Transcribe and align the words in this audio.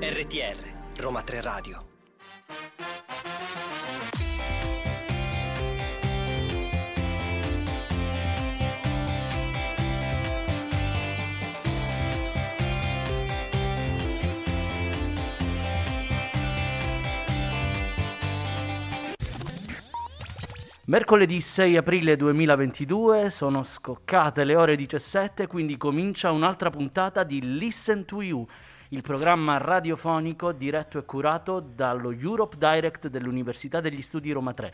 RTR 0.00 0.56
Roma 0.96 1.22
3 1.22 1.40
Radio 1.40 1.95
Mercoledì 20.88 21.40
6 21.40 21.78
aprile 21.78 22.14
2022 22.14 23.28
sono 23.30 23.64
scoccate 23.64 24.44
le 24.44 24.54
ore 24.54 24.76
17, 24.76 25.48
quindi 25.48 25.76
comincia 25.76 26.30
un'altra 26.30 26.70
puntata 26.70 27.24
di 27.24 27.58
Listen 27.58 28.04
to 28.04 28.22
You, 28.22 28.46
il 28.90 29.02
programma 29.02 29.56
radiofonico 29.56 30.52
diretto 30.52 30.98
e 30.98 31.04
curato 31.04 31.58
dallo 31.58 32.12
Europe 32.12 32.56
Direct 32.56 33.08
dell'Università 33.08 33.80
degli 33.80 34.00
Studi 34.00 34.30
Roma 34.30 34.54
3. 34.54 34.72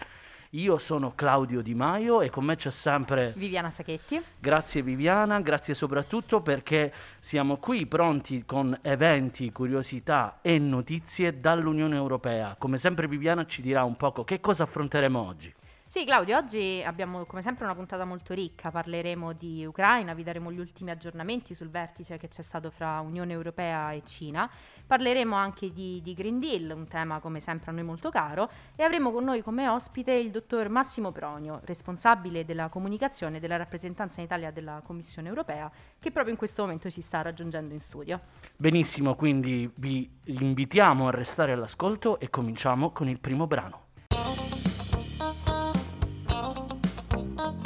Io 0.51 0.77
sono 0.77 1.15
Claudio 1.15 1.63
Di 1.63 1.75
Maio 1.75 2.21
e 2.21 2.29
con 2.29 2.45
me 2.45 2.57
c'è 2.57 2.69
sempre 2.71 3.33
Viviana 3.35 3.71
Sacchetti. 3.71 4.23
Grazie 4.39 4.83
Viviana, 4.83 5.41
grazie 5.41 5.73
soprattutto 5.73 6.43
perché 6.43 6.93
siamo 7.21 7.57
qui 7.57 7.87
pronti 7.87 8.45
con 8.45 8.79
eventi, 8.83 9.51
curiosità 9.51 10.41
e 10.43 10.59
notizie 10.59 11.41
dall'Unione 11.41 11.97
Europea. 11.97 12.55
Come 12.59 12.77
sempre 12.77 13.09
Viviana 13.09 13.47
ci 13.47 13.63
dirà 13.63 13.83
un 13.85 13.97
poco 13.97 14.25
che 14.25 14.41
cosa 14.41 14.65
affronteremo 14.65 15.19
oggi. 15.19 15.55
Sì, 15.93 16.07
Claudio, 16.07 16.39
oggi 16.39 16.83
abbiamo 16.83 17.27
come 17.27 17.43
sempre 17.43 17.65
una 17.65 17.75
puntata 17.75 18.07
molto 18.07 18.33
ricca, 18.33 18.71
parleremo 18.71 19.35
di 19.35 19.67
Ucraina, 19.67 20.15
vi 20.15 20.23
daremo 20.23 20.51
gli 20.51 20.59
ultimi 20.59 20.91
aggiornamenti 20.91 21.55
sul 21.55 21.69
vertice 21.69 22.17
che 22.17 22.29
c'è 22.29 22.41
stato 22.41 22.71
fra 22.71 23.01
Unione 23.01 23.35
Europea 23.35 23.93
e 23.93 24.01
Cina, 24.03 24.51
parleremo 24.87 25.37
anche 25.37 25.71
di, 25.71 26.01
di, 26.01 26.15
Green 26.15 26.39
Deal, 26.39 26.73
un 26.75 26.89
tema 26.89 27.21
come 27.21 27.41
sempre 27.41 27.73
a 27.73 27.75
noi 27.75 27.83
molto 27.83 28.09
caro, 28.09 28.49
e 28.75 28.83
avremo 28.85 29.13
con 29.13 29.25
noi 29.25 29.43
come 29.43 29.69
ospite 29.69 30.13
il 30.13 30.31
dottor 30.31 30.71
Massimo 30.71 31.13
Pronio, 31.13 31.61
responsabile 31.65 32.47
della 32.47 32.71
comunicazione 32.71 33.39
della 33.39 33.57
rappresentanza 33.57 34.21
in 34.21 34.25
Italia 34.25 34.51
della 34.51 34.81
Commissione 34.83 35.29
Europea, 35.29 35.71
che 36.01 36.11
proprio 36.11 36.33
in 36.33 36.39
questo 36.39 36.63
momento 36.63 36.89
ci 36.89 37.03
sta 37.03 37.21
raggiungendo 37.21 37.75
in 37.75 37.81
studio. 37.81 38.19
Benissimo, 38.57 39.15
quindi 39.15 39.71
vi 39.75 40.11
invitiamo 40.25 41.09
a 41.09 41.11
restare 41.11 41.53
all'ascolto 41.53 42.19
e 42.19 42.31
cominciamo 42.31 42.93
con 42.93 43.11
il 43.11 43.21
primo 43.21 43.47
brano. 43.47 43.91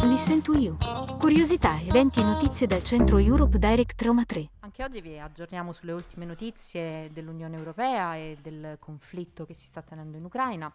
Listen 0.07 0.41
to 0.41 0.57
You. 0.57 0.77
Curiosità, 1.19 1.81
eventi 1.81 2.21
e 2.21 2.23
notizie 2.23 2.69
dal 2.69 2.83
centro 2.85 3.19
Europe 3.19 3.59
Direct 3.59 4.01
Roma 4.03 4.25
3. 4.25 4.51
Anche 4.61 4.85
oggi 4.85 5.01
vi 5.01 5.19
aggiorniamo 5.19 5.73
sulle 5.73 5.91
ultime 5.91 6.25
notizie 6.25 7.11
dell'Unione 7.13 7.57
Europea 7.57 8.15
e 8.15 8.39
del 8.41 8.77
conflitto 8.79 9.45
che 9.45 9.55
si 9.55 9.67
sta 9.67 9.83
tenendo 9.83 10.17
in 10.17 10.25
Ucraina. 10.25 10.73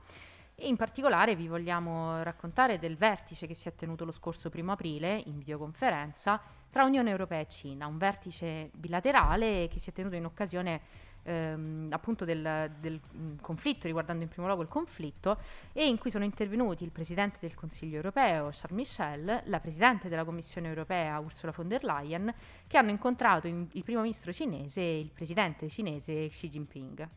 E 0.53 0.67
in 0.67 0.75
particolare 0.75 1.35
vi 1.35 1.47
vogliamo 1.47 2.21
raccontare 2.23 2.77
del 2.77 2.97
vertice 2.97 3.47
che 3.47 3.55
si 3.55 3.69
è 3.69 3.73
tenuto 3.73 4.03
lo 4.03 4.11
scorso 4.11 4.49
primo 4.49 4.73
aprile 4.73 5.23
in 5.25 5.37
videoconferenza 5.37 6.39
tra 6.69 6.83
Unione 6.83 7.09
Europea 7.09 7.39
e 7.39 7.47
Cina, 7.47 7.87
un 7.87 7.97
vertice 7.97 8.69
bilaterale 8.73 9.69
che 9.69 9.79
si 9.79 9.89
è 9.89 9.93
tenuto 9.93 10.15
in 10.15 10.25
occasione 10.25 10.81
ehm, 11.23 11.87
appunto 11.91 12.25
del, 12.25 12.71
del 12.79 12.99
mm, 13.15 13.37
conflitto, 13.41 13.87
riguardando 13.87 14.23
in 14.23 14.29
primo 14.29 14.47
luogo 14.47 14.61
il 14.61 14.67
conflitto, 14.67 15.37
e 15.73 15.87
in 15.87 15.97
cui 15.97 16.09
sono 16.09 16.23
intervenuti 16.23 16.83
il 16.83 16.91
Presidente 16.91 17.37
del 17.39 17.55
Consiglio 17.55 17.95
europeo, 17.95 18.49
Charles 18.51 18.71
Michel, 18.71 19.41
la 19.45 19.59
Presidente 19.59 20.09
della 20.09 20.25
Commissione 20.25 20.67
europea, 20.67 21.19
Ursula 21.19 21.53
von 21.55 21.67
der 21.67 21.83
Leyen, 21.83 22.33
che 22.67 22.77
hanno 22.77 22.89
incontrato 22.89 23.47
in, 23.47 23.67
il 23.71 23.83
primo 23.83 24.01
ministro 24.01 24.31
cinese 24.31 24.81
e 24.81 24.99
il 24.99 25.11
Presidente 25.13 25.69
cinese 25.69 26.27
Xi 26.27 26.49
Jinping. 26.49 27.09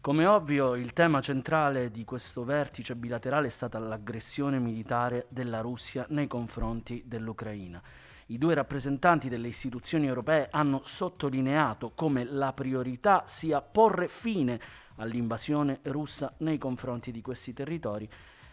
Come 0.00 0.24
ovvio, 0.24 0.76
il 0.76 0.94
tema 0.94 1.20
centrale 1.20 1.90
di 1.90 2.06
questo 2.06 2.42
vertice 2.42 2.96
bilaterale 2.96 3.48
è 3.48 3.50
stata 3.50 3.78
l'aggressione 3.78 4.58
militare 4.58 5.26
della 5.28 5.60
Russia 5.60 6.06
nei 6.08 6.26
confronti 6.26 7.02
dell'Ucraina 7.04 7.82
i 8.30 8.38
due 8.38 8.54
rappresentanti 8.54 9.28
delle 9.28 9.48
istituzioni 9.48 10.06
europee 10.06 10.48
hanno 10.50 10.82
sottolineato 10.84 11.90
come 11.94 12.24
la 12.24 12.52
priorità 12.52 13.24
sia 13.26 13.60
porre 13.60 14.06
fine 14.06 14.60
all'invasione 14.96 15.80
russa 15.84 16.32
nei 16.38 16.56
confronti 16.56 17.10
di 17.10 17.22
questi 17.22 17.52
territori, 17.52 18.08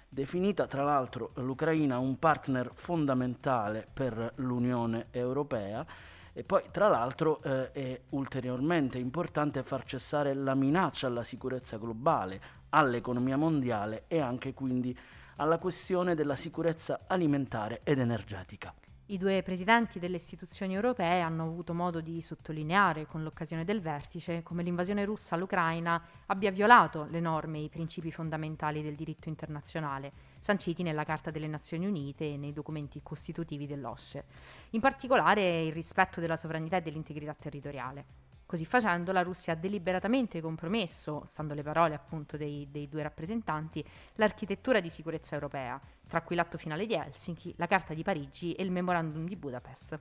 definita 0.09 0.65
tra 0.65 0.83
l'altro 0.83 1.31
l'Ucraina 1.35 1.99
un 1.99 2.17
partner 2.17 2.71
fondamentale 2.73 3.88
per 3.91 4.33
l'Unione 4.38 5.07
Europea. 5.11 5.85
E 6.33 6.44
poi, 6.44 6.63
tra 6.71 6.88
l'altro, 6.88 7.41
eh, 7.44 7.71
è 7.71 8.01
ulteriormente 8.09 8.99
importante 8.99 9.63
far 9.63 9.83
cessare 9.83 10.33
la 10.33 10.53
minaccia 10.53 11.07
alla 11.07 11.23
sicurezza 11.23 11.77
globale, 11.77 12.41
all'economia 12.69 13.38
mondiale 13.38 14.03
e 14.07 14.19
anche 14.19 14.53
quindi 14.53 14.95
alla 15.38 15.57
questione 15.57 16.15
della 16.15 16.35
sicurezza 16.35 17.01
alimentare 17.07 17.81
ed 17.83 17.99
energetica. 17.99 18.73
I 19.09 19.18
due 19.18 19.41
presidenti 19.41 20.00
delle 20.00 20.18
istituzioni 20.18 20.73
europee 20.73 21.22
hanno 21.22 21.44
avuto 21.44 21.73
modo 21.73 22.01
di 22.01 22.22
sottolineare 22.22 23.06
con 23.06 23.23
l'occasione 23.23 23.63
del 23.63 23.79
vertice 23.79 24.44
come 24.44 24.63
l'invasione 24.63 25.06
russa 25.06 25.35
all'Ucraina 25.35 26.03
abbia 26.25 26.51
violato 26.51 27.07
le 27.09 27.22
norme 27.22 27.59
e 27.59 27.63
i 27.63 27.69
principi 27.69 28.12
fondamentali 28.12 28.81
del 28.81 28.95
diritto 28.95 29.29
internazionale, 29.29 30.12
sanciti 30.40 30.84
nella 30.84 31.06
Carta 31.06 31.31
delle 31.31 31.47
Nazioni 31.47 31.85
Unite 31.85 32.34
e 32.34 32.35
nei 32.35 32.51
documenti 32.51 33.00
costitutivi 33.01 33.66
dell'OSCE, 33.66 34.25
in 34.72 34.81
particolare 34.81 35.62
il 35.63 35.72
rispetto 35.72 36.19
della 36.19 36.35
sovranità 36.35 36.75
e 36.75 36.81
dell'integrità 36.81 37.34
territoriale. 37.34 38.26
Così 38.47 38.63
facendo 38.66 39.12
la 39.12 39.24
Russia 39.24 39.52
ha 39.52 39.56
deliberatamente 39.58 40.40
compromesso, 40.40 41.25
stando 41.28 41.53
le 41.53 41.63
parole 41.63 41.94
appunto 41.94 42.38
dei, 42.38 42.66
dei, 42.72 42.88
due 42.88 43.03
rappresentanti, 43.03 43.84
l'architettura 44.16 44.80
di 44.80 44.90
sicurezza 44.90 45.35
europea, 45.35 45.78
tra 46.08 46.22
cui 46.22 46.38
l'atto 46.38 46.57
finale 46.57 46.86
di 46.86 46.94
Helsinki, 46.94 47.53
la 47.57 47.68
Carta 47.68 47.94
di 47.94 48.03
Parigi 48.03 48.53
e 48.53 48.63
il 48.63 48.72
Memorandum 48.72 49.28
di 49.28 49.36
Budapest. 49.36 50.00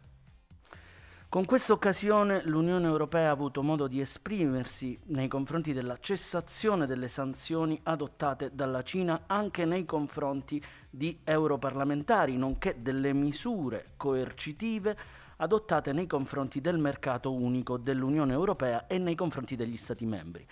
Con 1.29 1.45
questa 1.45 1.73
occasione 1.73 2.45
l'Unione 2.45 2.87
Europea 2.87 3.31
ha 3.31 3.33
avuto 3.33 3.65
modo 3.65 3.89
di 3.89 4.01
esprimersi 4.01 4.97
nei 5.07 5.27
confronti 5.27 5.73
della 5.73 5.99
cessazione 5.99 6.87
delle 6.87 7.09
sanzioni 7.09 7.81
adottate 7.83 8.55
dalla 8.55 8.85
Cina 8.85 9.25
anche 9.27 9.65
nei 9.65 9.85
confronti 9.85 10.63
di 10.89 11.19
europarlamentari, 11.25 12.37
nonché 12.37 12.77
delle 12.81 13.13
misure 13.13 13.95
coercitive 13.97 14.97
adottate 15.37 15.93
nei 15.93 16.07
confronti 16.07 16.61
del 16.61 16.79
mercato 16.79 17.33
unico 17.33 17.77
dell'Unione 17.77 18.33
Europea 18.33 18.87
e 18.87 18.99
nei 18.99 19.15
confronti 19.15 19.57
degli 19.57 19.77
Stati 19.77 20.07
membri. 20.07 20.47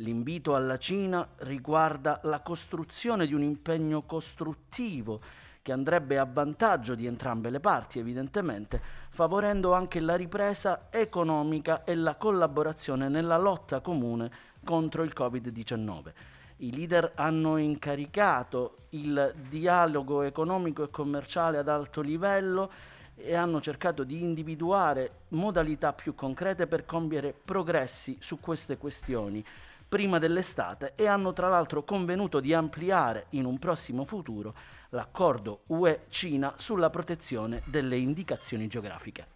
L'invito 0.00 0.54
alla 0.54 0.78
Cina 0.78 1.26
riguarda 1.38 2.20
la 2.24 2.40
costruzione 2.40 3.26
di 3.26 3.34
un 3.34 3.42
impegno 3.42 4.02
costruttivo 4.02 5.20
che 5.62 5.72
andrebbe 5.72 6.18
a 6.18 6.28
vantaggio 6.30 6.94
di 6.94 7.06
entrambe 7.06 7.50
le 7.50 7.60
parti, 7.60 7.98
evidentemente, 7.98 8.80
favorendo 9.10 9.72
anche 9.72 9.98
la 9.98 10.14
ripresa 10.14 10.88
economica 10.90 11.82
e 11.82 11.96
la 11.96 12.14
collaborazione 12.14 13.08
nella 13.08 13.38
lotta 13.38 13.80
comune 13.80 14.30
contro 14.62 15.02
il 15.02 15.12
Covid-19. 15.16 16.12
I 16.58 16.74
leader 16.74 17.12
hanno 17.16 17.56
incaricato 17.56 18.86
il 18.90 19.34
dialogo 19.48 20.22
economico 20.22 20.84
e 20.84 20.90
commerciale 20.90 21.58
ad 21.58 21.68
alto 21.68 22.00
livello 22.00 22.70
e 23.16 23.34
hanno 23.34 23.60
cercato 23.60 24.04
di 24.04 24.22
individuare 24.22 25.22
modalità 25.28 25.92
più 25.92 26.14
concrete 26.14 26.66
per 26.66 26.84
compiere 26.84 27.32
progressi 27.32 28.16
su 28.20 28.38
queste 28.38 28.76
questioni 28.76 29.44
prima 29.88 30.18
dell'estate 30.18 30.92
e 30.96 31.06
hanno 31.06 31.32
tra 31.32 31.48
l'altro 31.48 31.84
convenuto 31.84 32.40
di 32.40 32.52
ampliare 32.52 33.26
in 33.30 33.44
un 33.44 33.58
prossimo 33.58 34.04
futuro 34.04 34.54
l'accordo 34.90 35.62
UE-Cina 35.66 36.54
sulla 36.56 36.90
protezione 36.90 37.62
delle 37.66 37.96
indicazioni 37.96 38.66
geografiche. 38.66 39.34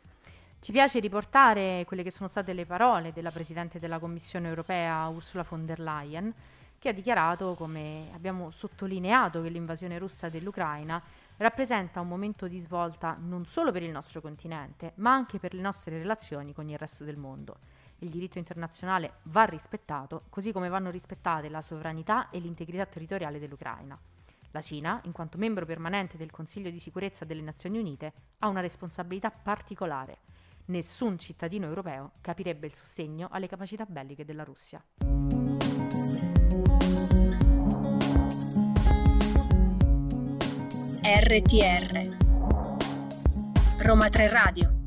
Ci 0.61 0.73
piace 0.73 1.01
riportare 1.01 1.85
quelle 1.87 2.03
che 2.03 2.11
sono 2.11 2.29
state 2.29 2.53
le 2.53 2.67
parole 2.67 3.13
della 3.13 3.31
Presidente 3.31 3.79
della 3.79 3.99
Commissione 3.99 4.49
europea 4.49 5.07
Ursula 5.09 5.47
von 5.49 5.65
der 5.65 5.81
Leyen, 5.81 6.35
che 6.79 6.91
ha 6.91 6.93
dichiarato, 6.93 7.55
come 7.55 8.11
abbiamo 8.13 8.51
sottolineato, 8.51 9.41
che 9.41 9.49
l'invasione 9.49 9.99
russa 9.99 10.29
dell'Ucraina 10.29 11.03
rappresenta 11.41 12.01
un 12.01 12.09
momento 12.09 12.49
di 12.49 12.61
svolta 12.61 13.17
non 13.19 13.47
solo 13.47 13.73
per 13.73 13.83
il 13.83 13.91
nostro 13.91 14.21
continente, 14.21 14.93
ma 14.97 15.13
anche 15.13 15.39
per 15.39 15.55
le 15.55 15.63
nostre 15.63 15.97
relazioni 15.97 16.53
con 16.53 16.69
il 16.69 16.77
resto 16.77 17.05
del 17.05 17.17
mondo. 17.17 17.59
Il 17.99 18.11
diritto 18.11 18.39
internazionale 18.39 19.15
va 19.25 19.45
rispettato, 19.45 20.25
così 20.29 20.53
come 20.53 20.69
vanno 20.69 20.91
rispettate 20.91 21.49
la 21.49 21.63
sovranità 21.63 22.29
e 22.31 22.39
l'integrità 22.39 22.85
territoriale 22.85 23.39
dell'Ucraina. 23.39 23.99
La 24.51 24.61
Cina, 24.61 25.01
in 25.05 25.13
quanto 25.13 25.39
membro 25.39 25.65
permanente 25.65 26.19
del 26.19 26.31
Consiglio 26.31 26.71
di 26.71 26.79
sicurezza 26.79 27.25
delle 27.25 27.43
Nazioni 27.43 27.79
Unite, 27.79 28.13
ha 28.41 28.49
una 28.49 28.61
responsabilità 28.61 29.31
particolare. 29.31 30.19
Nessun 30.67 31.19
cittadino 31.19 31.67
europeo 31.67 32.13
capirebbe 32.21 32.67
il 32.67 32.75
sostegno 32.75 33.29
alle 33.31 33.49
capacità 33.49 33.87
belliche 33.87 34.25
della 34.25 34.45
Russia. 34.45 34.83
RTR 41.13 42.17
Roma 43.83 44.09
3 44.09 44.29
Radio 44.29 44.79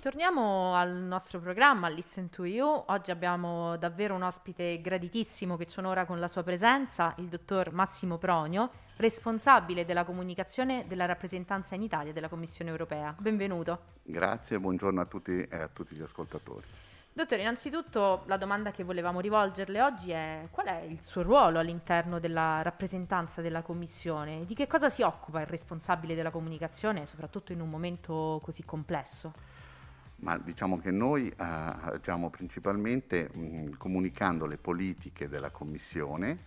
torniamo 0.00 0.74
al 0.74 0.94
nostro 0.94 1.40
programma, 1.40 1.88
Listen 1.88 2.30
to 2.30 2.44
You. 2.44 2.84
Oggi 2.86 3.10
abbiamo 3.10 3.76
davvero 3.76 4.14
un 4.14 4.22
ospite 4.22 4.80
graditissimo 4.80 5.56
che 5.56 5.66
ci 5.66 5.78
onora 5.80 6.06
con 6.06 6.20
la 6.20 6.28
sua 6.28 6.42
presenza, 6.42 7.14
il 7.18 7.28
dottor 7.28 7.72
Massimo 7.72 8.16
Pronio, 8.16 8.70
responsabile 8.96 9.84
della 9.84 10.04
comunicazione 10.04 10.84
della 10.86 11.04
rappresentanza 11.04 11.74
in 11.74 11.82
Italia 11.82 12.12
della 12.12 12.28
Commissione 12.28 12.70
europea. 12.70 13.14
Benvenuto. 13.18 13.80
Grazie, 14.02 14.58
buongiorno 14.58 15.00
a 15.00 15.04
tutti 15.04 15.42
e 15.42 15.56
a 15.56 15.68
tutti 15.68 15.94
gli 15.94 16.02
ascoltatori. 16.02 16.66
Dottore, 17.12 17.40
innanzitutto 17.40 18.22
la 18.26 18.36
domanda 18.36 18.70
che 18.70 18.84
volevamo 18.84 19.18
rivolgerle 19.18 19.82
oggi 19.82 20.12
è 20.12 20.46
qual 20.52 20.66
è 20.66 20.82
il 20.82 21.02
suo 21.02 21.22
ruolo 21.22 21.58
all'interno 21.58 22.20
della 22.20 22.62
rappresentanza 22.62 23.40
della 23.40 23.62
Commissione? 23.62 24.44
Di 24.44 24.54
che 24.54 24.68
cosa 24.68 24.88
si 24.88 25.02
occupa 25.02 25.40
il 25.40 25.46
responsabile 25.46 26.14
della 26.14 26.30
comunicazione, 26.30 27.06
soprattutto 27.06 27.52
in 27.52 27.60
un 27.60 27.68
momento 27.68 28.40
così 28.44 28.64
complesso? 28.64 29.32
Ma 30.20 30.38
diciamo 30.38 30.78
che 30.78 30.92
noi 30.92 31.28
eh, 31.28 31.34
agiamo 31.38 32.30
principalmente 32.30 33.28
mh, 33.32 33.76
comunicando 33.78 34.46
le 34.46 34.56
politiche 34.56 35.28
della 35.28 35.50
Commissione 35.50 36.44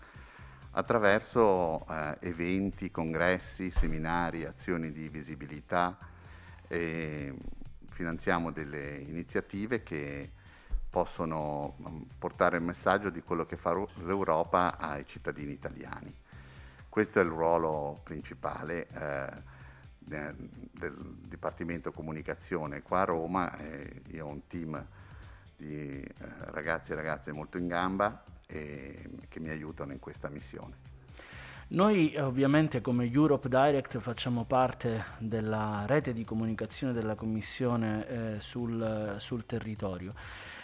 attraverso 0.72 1.86
eh, 1.90 2.18
eventi, 2.22 2.92
congressi, 2.92 3.72
seminari, 3.72 4.46
azioni 4.46 4.92
di 4.94 5.10
visibilità. 5.10 5.98
E 6.68 7.34
finanziamo 7.90 8.52
delle 8.52 8.96
iniziative 8.98 9.84
che 9.84 10.32
possono 10.92 11.78
mm, 11.82 12.02
portare 12.20 12.58
il 12.58 12.64
messaggio 12.64 13.10
di 13.10 13.24
quello 13.24 13.46
che 13.46 13.56
fa 13.56 13.74
l'Europa 14.04 14.78
ai 14.78 15.06
cittadini 15.08 15.54
italiani. 15.54 16.14
Questo 16.88 17.20
è 17.20 17.24
il 17.24 17.30
ruolo 17.30 18.02
principale 18.04 18.88
eh, 18.88 19.30
del 19.98 20.36
Dipartimento 21.28 21.94
Comunicazione 21.94 22.82
qua 22.82 23.02
a 23.02 23.06
Roma. 23.06 23.58
Eh, 23.58 24.02
io 24.10 24.26
ho 24.26 24.30
un 24.30 24.46
team 24.48 24.86
di 25.56 26.02
eh, 26.02 26.14
ragazzi 26.52 26.92
e 26.92 26.96
ragazze 26.96 27.32
molto 27.32 27.58
in 27.58 27.68
gamba 27.68 28.24
e 28.46 29.10
che 29.30 29.40
mi 29.40 29.50
aiutano 29.50 29.94
in 29.94 30.00
questa 30.00 30.28
missione. 30.28 30.90
Noi 31.70 32.18
ovviamente 32.18 32.82
come 32.82 33.06
Europe 33.06 33.48
Direct 33.48 33.98
facciamo 34.00 34.44
parte 34.44 35.06
della 35.20 35.86
rete 35.86 36.12
di 36.12 36.26
comunicazione 36.26 36.92
della 36.92 37.16
Commissione 37.16 38.08
eh, 38.08 38.42
sul, 38.42 39.16
sul 39.20 39.46
territorio. 39.46 40.14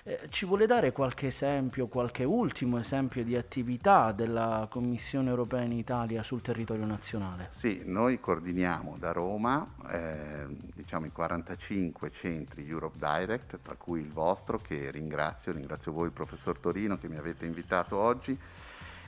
Eh, 0.07 0.29
ci 0.29 0.45
vuole 0.45 0.67
dare 0.67 0.93
qualche 0.93 1.27
esempio, 1.27 1.87
qualche 1.87 2.23
ultimo 2.23 2.79
esempio 2.79 3.25
di 3.25 3.35
attività 3.35 4.13
della 4.13 4.65
Commissione 4.69 5.29
europea 5.29 5.63
in 5.63 5.73
Italia 5.73 6.23
sul 6.23 6.41
territorio 6.41 6.85
nazionale? 6.85 7.47
Sì, 7.49 7.81
noi 7.83 8.17
coordiniamo 8.21 8.95
da 8.97 9.11
Roma 9.11 9.67
eh, 9.91 10.45
diciamo 10.73 11.07
i 11.07 11.11
45 11.11 12.09
centri 12.11 12.65
Europe 12.69 12.95
Direct, 12.97 13.59
tra 13.61 13.75
cui 13.75 13.99
il 13.99 14.09
vostro 14.09 14.59
che 14.59 14.91
ringrazio, 14.91 15.51
ringrazio 15.51 15.91
voi 15.91 16.09
professor 16.11 16.57
Torino 16.57 16.97
che 16.97 17.09
mi 17.09 17.17
avete 17.17 17.45
invitato 17.45 17.97
oggi 17.97 18.39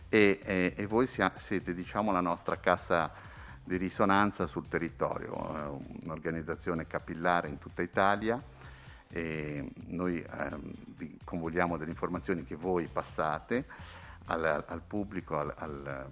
e, 0.10 0.40
e, 0.44 0.74
e 0.76 0.86
voi 0.86 1.08
sia, 1.08 1.32
siete 1.38 1.74
diciamo 1.74 2.12
la 2.12 2.20
nostra 2.20 2.58
cassa 2.58 3.10
di 3.64 3.78
risonanza 3.78 4.48
sul 4.48 4.68
territorio, 4.68 5.32
eh, 5.32 6.04
un'organizzazione 6.04 6.88
capillare 6.88 7.48
in 7.48 7.58
tutta 7.58 7.82
Italia 7.84 8.58
e 9.12 9.72
noi 9.88 10.22
ehm, 10.22 10.74
vi 10.98 11.18
convogliamo 11.24 11.78
delle 11.78 11.92
informazioni 11.92 12.44
che 12.44 12.56
voi 12.56 12.88
passate 12.88 13.66
al, 14.26 14.64
al 14.68 14.82
pubblico, 14.86 15.40
al, 15.40 15.54
al, 15.58 16.08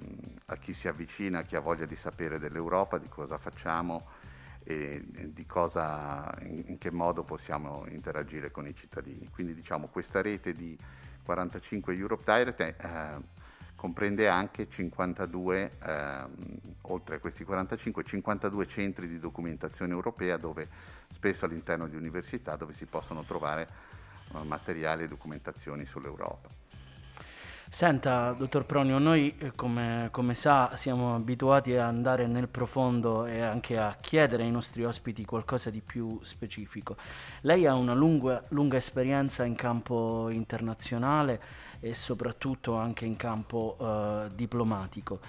a 0.47 0.55
chi 0.55 0.73
si 0.73 0.87
avvicina, 0.87 1.39
a 1.39 1.43
chi 1.43 1.55
ha 1.55 1.59
voglia 1.59 1.85
di 1.85 1.95
sapere 1.95 2.39
dell'Europa, 2.39 2.97
di 2.97 3.07
cosa 3.07 3.37
facciamo 3.37 4.25
e 4.63 5.01
di 5.31 5.45
cosa, 5.45 6.29
in, 6.41 6.63
in 6.67 6.77
che 6.77 6.91
modo 6.91 7.23
possiamo 7.23 7.85
interagire 7.87 8.51
con 8.51 8.67
i 8.67 8.75
cittadini. 8.75 9.29
Quindi 9.29 9.53
diciamo 9.53 9.87
questa 9.87 10.21
rete 10.21 10.51
di 10.51 10.77
45 11.23 11.95
Europe 11.95 12.23
Direct 12.25 12.61
è, 12.61 12.75
eh, 12.77 13.21
comprende 13.77 14.27
anche 14.27 14.67
52, 14.67 15.71
ehm, 15.83 16.29
oltre 16.81 17.15
a 17.15 17.19
questi 17.19 17.45
45, 17.45 18.03
52 18.03 18.67
centri 18.67 19.07
di 19.07 19.19
documentazione 19.19 19.93
europea 19.93 20.35
dove 20.35 20.67
spesso 21.07 21.45
all'interno 21.45 21.87
di 21.87 21.95
università 21.95 22.55
dove 22.57 22.73
si 22.73 22.85
possono 22.85 23.23
trovare 23.23 23.67
uh, 24.33 24.43
materiali 24.43 25.03
e 25.03 25.07
documentazioni 25.07 25.85
sull'Europa. 25.85 26.49
Senta, 27.69 28.31
dottor 28.31 28.65
Pronio, 28.65 28.97
noi 28.97 29.35
eh, 29.37 29.51
come, 29.53 30.07
come, 30.09 30.33
sa 30.35 30.75
siamo 30.75 31.13
abituati 31.13 31.73
ad 31.73 31.81
andare 31.81 32.25
nel 32.25 32.47
profondo 32.47 33.25
e 33.25 33.41
anche 33.41 33.77
a 33.77 33.97
chiedere 33.99 34.43
ai 34.43 34.51
nostri 34.51 34.85
ospiti 34.85 35.25
qualcosa 35.25 35.69
di 35.69 35.81
più 35.81 36.17
specifico. 36.23 36.95
Lei 37.41 37.65
ha 37.65 37.75
una 37.75 37.93
lunga, 37.93 38.41
lunga 38.49 38.77
esperienza 38.77 39.43
in 39.43 39.55
campo 39.55 40.29
internazionale 40.29 41.65
e 41.79 41.93
soprattutto 41.93 42.75
anche 42.75 43.05
in 43.05 43.15
campo 43.15 43.75
uh, 43.79 44.33
diplomatico. 44.33 45.19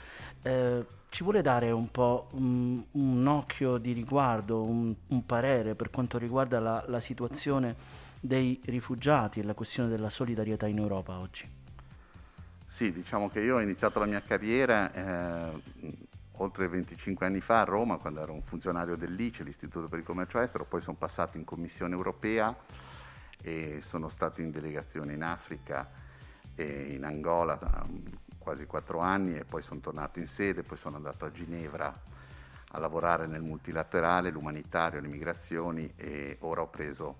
Eh, 0.42 0.84
ci 1.10 1.22
vuole 1.22 1.42
dare 1.42 1.70
un 1.70 1.90
po' 1.90 2.28
un, 2.32 2.84
un 2.92 3.26
occhio 3.26 3.78
di 3.78 3.92
riguardo, 3.92 4.62
un, 4.62 4.94
un, 5.06 5.26
parere 5.26 5.74
per 5.74 5.90
quanto 5.90 6.18
riguarda 6.18 6.60
la, 6.60 6.84
la 6.86 7.00
situazione 7.00 7.74
dei 8.20 8.60
rifugiati 8.64 9.40
e 9.40 9.42
la 9.42 9.54
questione 9.54 9.88
della 9.88 10.10
solidarietà 10.10 10.66
in 10.66 10.78
Europa 10.78 11.18
oggi? 11.18 11.48
Sì, 12.66 12.92
diciamo 12.92 13.30
che 13.30 13.40
io 13.40 13.56
ho 13.56 13.60
iniziato 13.60 13.98
la 13.98 14.04
mia 14.04 14.20
carriera 14.20 14.92
eh, 14.92 15.62
oltre 16.32 16.68
25 16.68 17.26
anni 17.26 17.40
fa 17.40 17.60
a 17.60 17.64
Roma, 17.64 17.96
quando 17.96 18.20
ero 18.20 18.32
un 18.32 18.42
funzionario 18.42 18.96
dell'ICE, 18.96 19.44
l'Istituto 19.44 19.88
per 19.88 20.00
il 20.00 20.04
Commercio 20.04 20.38
Estero, 20.38 20.64
poi 20.64 20.80
sono 20.80 20.96
passato 20.96 21.38
in 21.38 21.44
Commissione 21.44 21.94
Europea 21.94 22.54
e 23.40 23.78
sono 23.80 24.08
stato 24.08 24.40
in 24.40 24.50
delegazione 24.50 25.14
in 25.14 25.22
Africa 25.22 25.88
in 26.62 27.04
Angola 27.04 27.58
quasi 28.48 28.64
quattro 28.64 29.00
anni 29.00 29.36
e 29.36 29.44
poi 29.44 29.60
sono 29.60 29.80
tornato 29.80 30.18
in 30.18 30.26
sede, 30.26 30.62
poi 30.62 30.78
sono 30.78 30.96
andato 30.96 31.26
a 31.26 31.30
Ginevra 31.30 31.94
a 32.72 32.78
lavorare 32.78 33.26
nel 33.26 33.42
multilaterale, 33.42 34.30
l'umanitario, 34.30 35.00
le 35.00 35.08
migrazioni 35.08 35.92
e 35.96 36.36
ora 36.40 36.62
ho 36.62 36.68
preso 36.68 37.16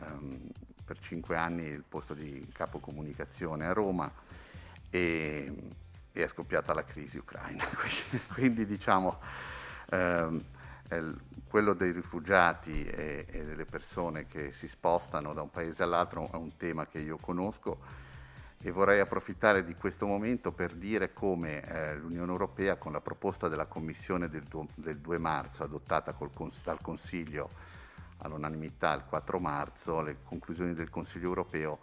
um, 0.00 0.40
per 0.84 0.98
cinque 1.00 1.36
anni 1.36 1.64
il 1.64 1.84
posto 1.86 2.14
di 2.14 2.48
capo 2.52 2.78
comunicazione 2.78 3.66
a 3.66 3.72
Roma 3.72 4.10
e, 4.90 5.54
e 6.12 6.24
è 6.24 6.28
scoppiata 6.28 6.72
la 6.72 6.84
crisi 6.84 7.18
ucraina. 7.18 7.64
Quindi 8.32 8.64
diciamo 8.64 9.18
um, 9.90 10.42
quello 11.46 11.74
dei 11.74 11.92
rifugiati 11.92 12.84
e, 12.84 13.26
e 13.28 13.44
delle 13.44 13.64
persone 13.64 14.26
che 14.26 14.52
si 14.52 14.68
spostano 14.68 15.32
da 15.32 15.42
un 15.42 15.50
paese 15.50 15.82
all'altro 15.82 16.30
è 16.30 16.36
un 16.36 16.56
tema 16.56 16.86
che 16.86 16.98
io 16.98 17.16
conosco 17.16 18.03
e 18.66 18.70
vorrei 18.70 18.98
approfittare 18.98 19.62
di 19.62 19.74
questo 19.74 20.06
momento 20.06 20.50
per 20.50 20.72
dire 20.72 21.12
come 21.12 21.60
eh, 21.60 21.96
l'Unione 21.96 22.32
Europea 22.32 22.76
con 22.76 22.92
la 22.92 23.02
proposta 23.02 23.46
della 23.46 23.66
Commissione 23.66 24.30
del, 24.30 24.44
du- 24.44 24.66
del 24.74 25.00
2 25.00 25.18
marzo 25.18 25.64
adottata 25.64 26.14
cons- 26.14 26.62
dal 26.62 26.80
Consiglio 26.80 27.50
all'unanimità 28.18 28.94
il 28.94 29.04
4 29.06 29.38
marzo, 29.38 30.00
le 30.00 30.16
conclusioni 30.24 30.72
del 30.72 30.88
Consiglio 30.88 31.28
Europeo 31.28 31.78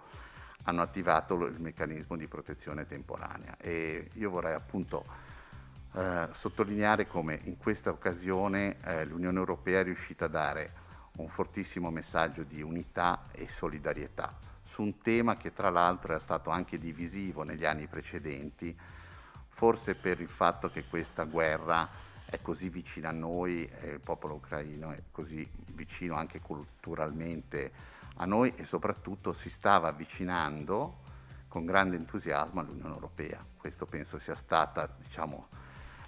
hanno 0.64 0.82
attivato 0.82 1.36
lo- 1.36 1.46
il 1.46 1.62
meccanismo 1.62 2.18
di 2.18 2.26
protezione 2.26 2.88
temporanea. 2.88 3.58
E 3.60 4.10
io 4.14 4.32
vorrei 4.32 4.56
appunto 4.56 5.06
eh, 5.94 6.30
sottolineare 6.32 7.06
come 7.06 7.42
in 7.44 7.58
questa 7.58 7.92
occasione 7.92 8.78
eh, 8.86 9.06
l'Unione 9.06 9.38
Europea 9.38 9.82
è 9.82 9.84
riuscita 9.84 10.26
a 10.26 10.30
dare 10.30 10.74
un 11.18 11.28
fortissimo 11.28 11.92
messaggio 11.92 12.42
di 12.42 12.64
unità 12.64 13.26
e 13.34 13.48
solidarietà 13.48 14.50
su 14.72 14.84
un 14.84 15.00
tema 15.00 15.36
che 15.36 15.52
tra 15.52 15.70
l'altro 15.70 16.16
è 16.16 16.20
stato 16.22 16.50
anche 16.50 16.78
divisivo 16.78 17.44
negli 17.44 17.66
anni 17.66 17.88
precedenti, 17.88 18.74
forse 19.50 19.96
per 19.96 20.22
il 20.22 20.30
fatto 20.30 20.70
che 20.70 20.86
questa 20.86 21.26
guerra 21.26 21.90
è 22.24 22.42
così 22.42 22.70
vicina 22.70 23.10
a 23.10 23.12
noi 23.12 23.66
e 23.66 23.90
il 23.90 24.00
popolo 24.00 24.36
ucraino 24.36 24.92
è 24.92 25.02
così 25.12 25.46
vicino 25.74 26.16
anche 26.16 26.40
culturalmente 26.40 27.70
a 28.16 28.26
noi 28.26 28.54
e 28.56 28.64
soprattutto 28.64 29.34
si 29.34 29.50
stava 29.50 29.90
avvicinando 29.90 31.00
con 31.50 31.66
grande 31.66 31.98
entusiasmo 31.98 32.62
all'Unione 32.62 32.94
Europea. 32.94 33.46
Questo 33.58 33.86
penso 33.86 34.20
sia 34.20 34.36
stata 34.36 34.90
diciamo, 34.98 35.50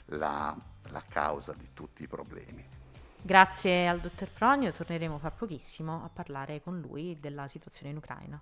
la, 0.05 0.55
la 0.83 1.03
causa 1.05 1.51
di 1.51 1.67
tutti 1.73 2.03
i 2.03 2.07
problemi. 2.07 2.65
Grazie 3.25 3.87
al 3.87 4.01
dottor 4.01 4.27
Pronio, 4.31 4.73
torneremo 4.73 5.17
fra 5.17 5.31
pochissimo 5.31 6.03
a 6.03 6.09
parlare 6.11 6.61
con 6.61 6.81
lui 6.81 7.17
della 7.21 7.47
situazione 7.47 7.91
in 7.91 7.97
Ucraina. 7.97 8.41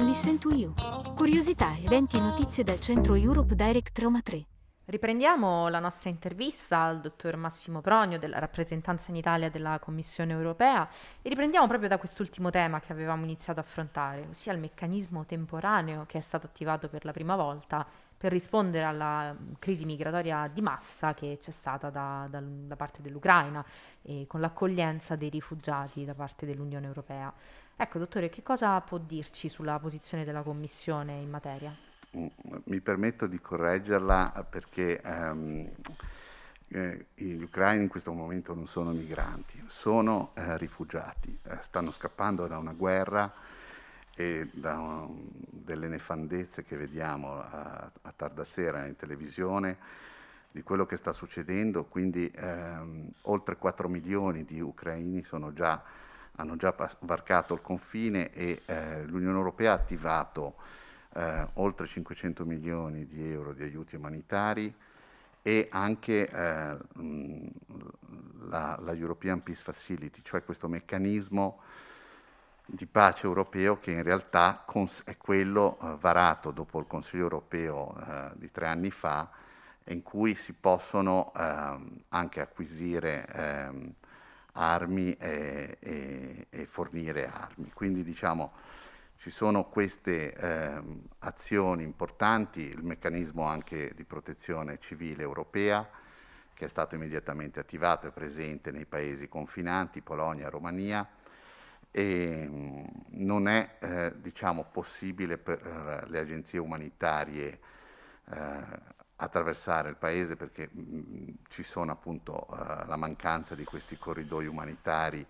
Listen 0.00 0.38
to 0.40 0.50
You. 0.50 0.74
Curiosità, 1.14 1.76
eventi 1.76 2.16
e 2.16 2.20
notizie 2.20 2.64
dal 2.64 2.80
centro 2.80 3.14
Europe 3.14 3.54
Direct 3.54 3.96
Roma 4.00 4.22
3. 4.22 4.44
Riprendiamo 4.86 5.68
la 5.68 5.78
nostra 5.78 6.10
intervista 6.10 6.80
al 6.80 7.00
dottor 7.00 7.36
Massimo 7.36 7.80
Pronio 7.80 8.18
della 8.18 8.40
rappresentanza 8.40 9.10
in 9.10 9.16
Italia 9.16 9.48
della 9.50 9.78
Commissione 9.78 10.32
europea 10.32 10.86
e 11.22 11.28
riprendiamo 11.28 11.68
proprio 11.68 11.88
da 11.88 11.96
quest'ultimo 11.96 12.50
tema 12.50 12.80
che 12.80 12.92
avevamo 12.92 13.22
iniziato 13.22 13.60
a 13.60 13.62
affrontare, 13.62 14.26
ossia 14.28 14.52
il 14.52 14.58
meccanismo 14.58 15.24
temporaneo 15.24 16.06
che 16.06 16.18
è 16.18 16.20
stato 16.20 16.46
attivato 16.46 16.88
per 16.88 17.04
la 17.04 17.12
prima 17.12 17.36
volta 17.36 17.86
per 18.24 18.32
rispondere 18.32 18.86
alla 18.86 19.36
crisi 19.58 19.84
migratoria 19.84 20.48
di 20.50 20.62
massa 20.62 21.12
che 21.12 21.36
c'è 21.38 21.50
stata 21.50 21.90
da, 21.90 22.26
da, 22.30 22.40
da 22.42 22.74
parte 22.74 23.02
dell'Ucraina 23.02 23.62
e 24.00 24.24
con 24.26 24.40
l'accoglienza 24.40 25.14
dei 25.14 25.28
rifugiati 25.28 26.06
da 26.06 26.14
parte 26.14 26.46
dell'Unione 26.46 26.86
Europea. 26.86 27.30
Ecco, 27.76 27.98
dottore, 27.98 28.30
che 28.30 28.42
cosa 28.42 28.80
può 28.80 28.96
dirci 28.96 29.50
sulla 29.50 29.78
posizione 29.78 30.24
della 30.24 30.40
Commissione 30.40 31.20
in 31.20 31.28
materia? 31.28 31.76
Mm, 32.16 32.26
mi 32.64 32.80
permetto 32.80 33.26
di 33.26 33.38
correggerla 33.38 34.46
perché 34.48 35.02
um, 35.04 35.70
eh, 36.68 37.06
gli 37.12 37.42
ucraini 37.42 37.82
in 37.82 37.88
questo 37.90 38.14
momento 38.14 38.54
non 38.54 38.66
sono 38.66 38.92
migranti, 38.92 39.62
sono 39.66 40.30
eh, 40.32 40.56
rifugiati, 40.56 41.38
eh, 41.42 41.58
stanno 41.60 41.90
scappando 41.90 42.46
da 42.46 42.56
una 42.56 42.72
guerra 42.72 43.30
e 44.16 44.48
da 44.52 44.78
um, 44.78 45.28
delle 45.50 45.88
nefandezze 45.88 46.62
che 46.62 46.76
vediamo 46.76 47.40
a, 47.40 47.90
a, 48.02 48.12
tarda 48.14 48.44
sera 48.44 48.86
in 48.86 48.96
televisione 48.96 49.76
di 50.50 50.62
quello 50.62 50.86
che 50.86 50.96
sta 50.96 51.12
succedendo, 51.12 51.84
quindi 51.84 52.30
ehm, 52.32 53.10
oltre 53.22 53.56
4 53.56 53.88
milioni 53.88 54.44
di 54.44 54.60
ucraini 54.60 55.24
già, 55.52 55.82
hanno 56.36 56.56
già 56.56 56.72
varcato 57.00 57.54
il 57.54 57.60
confine 57.60 58.30
e 58.30 58.62
eh, 58.64 59.04
l'Unione 59.04 59.36
Europea 59.36 59.72
ha 59.72 59.74
attivato 59.74 60.54
eh, 61.14 61.48
oltre 61.54 61.86
500 61.86 62.44
milioni 62.44 63.04
di 63.06 63.28
euro 63.28 63.52
di 63.52 63.64
aiuti 63.64 63.96
umanitari 63.96 64.72
e 65.42 65.68
anche 65.72 66.28
eh, 66.28 66.76
la, 68.48 68.78
la 68.80 68.92
European 68.92 69.42
Peace 69.42 69.62
Facility, 69.64 70.22
cioè 70.22 70.44
questo 70.44 70.68
meccanismo 70.68 71.60
di 72.66 72.86
pace 72.86 73.26
europeo 73.26 73.78
che 73.78 73.90
in 73.90 74.02
realtà 74.02 74.64
è 75.04 75.16
quello 75.16 75.78
eh, 75.80 75.96
varato 76.00 76.50
dopo 76.50 76.78
il 76.78 76.86
Consiglio 76.86 77.24
europeo 77.24 77.94
eh, 77.96 78.30
di 78.34 78.50
tre 78.50 78.66
anni 78.66 78.90
fa, 78.90 79.28
in 79.88 80.02
cui 80.02 80.34
si 80.34 80.54
possono 80.54 81.32
ehm, 81.36 81.96
anche 82.08 82.40
acquisire 82.40 83.26
ehm, 83.26 83.92
armi 84.52 85.14
e, 85.16 85.76
e, 85.78 86.46
e, 86.48 86.66
fornire 86.66 87.28
armi. 87.28 87.70
Quindi 87.72 88.02
diciamo 88.02 88.52
ci 89.16 89.30
sono 89.30 89.64
queste 89.64 90.32
ehm, 90.32 91.02
azioni 91.20 91.82
importanti, 91.82 92.62
il 92.62 92.82
meccanismo 92.82 93.44
anche 93.44 93.92
di 93.94 94.04
protezione 94.04 94.78
civile 94.78 95.22
europea 95.22 95.86
che 96.54 96.66
è 96.66 96.68
stato 96.68 96.94
immediatamente 96.94 97.60
attivato, 97.60 98.06
è 98.06 98.12
presente 98.12 98.70
nei 98.70 98.86
paesi 98.86 99.28
confinanti, 99.28 100.00
Polonia, 100.00 100.48
Romania, 100.48 101.06
e 101.96 102.48
mm, 102.48 102.84
non 103.10 103.46
è 103.46 103.76
eh, 103.78 104.12
diciamo, 104.20 104.64
possibile 104.64 105.38
per 105.38 106.06
le 106.08 106.18
agenzie 106.18 106.58
umanitarie 106.58 107.60
eh, 108.30 108.92
attraversare 109.16 109.90
il 109.90 109.96
paese 109.96 110.34
perché 110.34 110.68
mh, 110.72 110.80
mm, 110.80 111.28
ci 111.48 111.62
sono 111.62 111.92
appunto 111.92 112.46
uh, 112.50 112.86
la 112.86 112.96
mancanza 112.96 113.54
di 113.54 113.64
questi 113.64 113.96
corridoi 113.96 114.46
umanitari, 114.46 115.24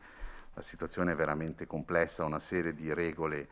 la 0.55 0.63
situazione 0.63 1.13
è 1.13 1.15
veramente 1.15 1.67
complessa, 1.67 2.25
una 2.25 2.39
serie 2.39 2.73
di 2.73 2.93
regole 2.95 3.49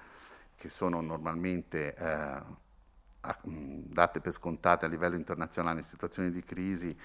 che 0.57 0.69
sono 0.69 1.01
normalmente 1.03 1.95
uh, 1.99 2.03
a, 2.05 3.39
mh, 3.43 3.51
mm, 3.51 3.81
date 3.89 4.21
per 4.21 4.33
scontate 4.33 4.87
a 4.87 4.89
livello 4.89 5.17
internazionale 5.17 5.81
in 5.81 5.85
situazioni 5.85 6.31
di 6.31 6.43
crisi, 6.43 6.97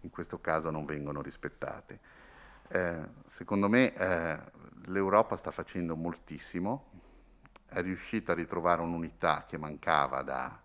in 0.00 0.10
questo 0.10 0.40
caso 0.40 0.70
non 0.70 0.84
vengono 0.84 1.22
rispettate. 1.22 2.20
Eh, 2.68 3.00
secondo 3.26 3.68
me 3.68 3.94
eh, 3.94 4.38
l'Europa 4.86 5.36
sta 5.36 5.50
facendo 5.50 5.96
moltissimo, 5.96 6.90
è 7.66 7.80
riuscita 7.80 8.32
a 8.32 8.34
ritrovare 8.34 8.82
un'unità 8.82 9.44
che 9.46 9.58
mancava 9.58 10.22
da, 10.22 10.60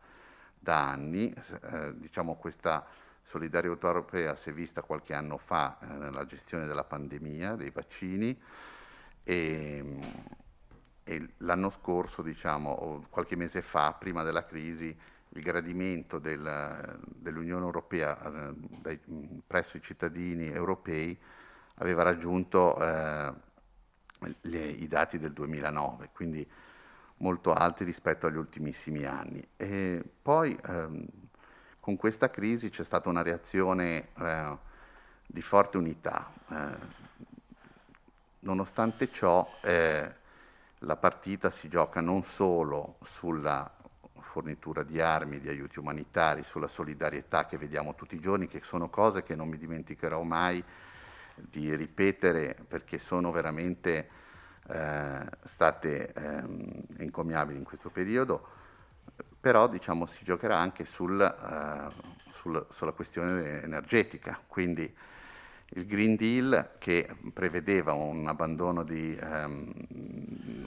da 0.58 0.90
anni, 0.90 1.34
eh, 1.72 1.94
diciamo 1.98 2.36
questa 2.36 2.86
solidarietà 3.22 3.88
europea 3.88 4.36
si 4.36 4.50
è 4.50 4.54
vista 4.54 4.82
qualche 4.82 5.14
anno 5.14 5.38
fa 5.38 5.78
eh, 5.82 5.86
nella 5.86 6.26
gestione 6.26 6.66
della 6.66 6.84
pandemia, 6.84 7.56
dei 7.56 7.72
vaccini. 7.72 8.40
E, 9.24 10.00
e 11.04 11.30
l'anno 11.38 11.70
scorso, 11.70 12.22
diciamo, 12.22 12.70
o 12.70 13.06
qualche 13.10 13.36
mese 13.36 13.62
fa, 13.62 13.94
prima 13.94 14.24
della 14.24 14.46
crisi, 14.46 14.98
il 15.30 15.42
gradimento 15.42 16.20
del, 16.20 17.00
dell'Unione 17.06 17.66
Europea 17.66 18.50
eh, 18.50 18.54
dai, 18.82 19.00
presso 19.46 19.78
i 19.78 19.82
cittadini 19.82 20.50
europei 20.50 21.18
aveva 21.76 22.04
raggiunto 22.04 22.78
eh, 22.82 23.34
le, 24.42 24.66
i 24.66 24.88
dati 24.88 25.20
del 25.20 25.34
2009, 25.34 26.10
quindi 26.14 26.48
molto 27.18 27.54
alti 27.54 27.84
rispetto 27.84 28.28
agli 28.28 28.38
ultimissimi 28.38 29.06
anni. 29.06 29.46
E 29.56 30.04
poi 30.22 30.58
ehm, 30.66 31.06
con 31.80 31.96
questa 31.96 32.30
crisi 32.30 32.70
c'è 32.70 32.84
stata 32.84 33.10
una 33.10 33.22
reazione 33.22 34.10
eh, 34.18 34.58
di 35.26 35.42
forte 35.42 35.78
unità. 35.78 36.32
Eh, 36.50 37.06
nonostante 38.40 39.12
ciò, 39.12 39.50
eh, 39.62 40.14
la 40.80 40.96
partita 40.96 41.50
si 41.50 41.70
gioca 41.70 42.02
non 42.02 42.24
solo 42.24 42.98
sulla 43.04 43.72
fornitura 44.20 44.84
di 44.84 45.00
armi, 45.00 45.40
di 45.40 45.50
aiuti 45.50 45.80
umanitari, 45.80 46.44
sulla 46.44 46.68
solidarietà 46.68 47.46
che 47.46 47.58
vediamo 47.58 47.96
tutti 47.96 48.16
i 48.16 48.20
giorni, 48.20 48.48
che 48.48 48.62
sono 48.64 48.90
cose 48.90 49.24
che 49.24 49.36
non 49.36 49.48
mi 49.48 49.58
dimenticherò 49.58 50.22
mai 50.22 50.64
di 51.38 51.76
ripetere 51.76 52.56
perché 52.68 52.98
sono 52.98 53.32
veramente 53.32 54.10
eh, 54.68 55.26
state 55.44 56.14
eh, 56.14 56.44
encomiabili 56.98 57.58
in 57.58 57.64
questo 57.64 57.90
periodo, 57.90 58.46
però 59.40 59.68
diciamo, 59.68 60.06
si 60.06 60.26
giocherà 60.26 60.58
anche 60.58 60.84
sul, 60.84 61.22
eh, 61.22 61.94
sul, 62.32 62.66
sulla 62.70 62.92
questione 62.92 63.62
energetica, 63.62 64.40
quindi 64.46 64.94
il 65.72 65.86
Green 65.86 66.16
Deal 66.16 66.72
che 66.78 67.10
prevedeva 67.34 67.94
un 67.94 68.28
abbandono 68.28 68.84
di 68.84 69.16
ehm, 69.16 69.74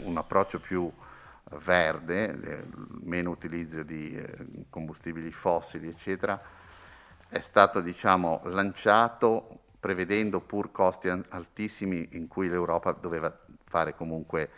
un 0.03 0.17
approccio 0.17 0.61
più 0.61 0.91
verde, 1.59 2.41
eh, 2.41 2.65
meno 3.03 3.31
utilizzo 3.31 3.83
di 3.83 4.15
eh, 4.15 4.67
combustibili 4.69 5.31
fossili, 5.33 5.89
eccetera, 5.89 6.41
è 7.29 7.41
stato 7.41 7.81
diciamo, 7.81 8.41
lanciato 8.45 9.61
prevedendo 9.81 10.41
pur 10.41 10.71
costi 10.71 11.09
altissimi 11.09 12.11
in 12.13 12.29
cui 12.29 12.49
l'Europa 12.49 12.93
doveva 12.93 13.35
fare 13.65 13.95
comunque 13.95 14.51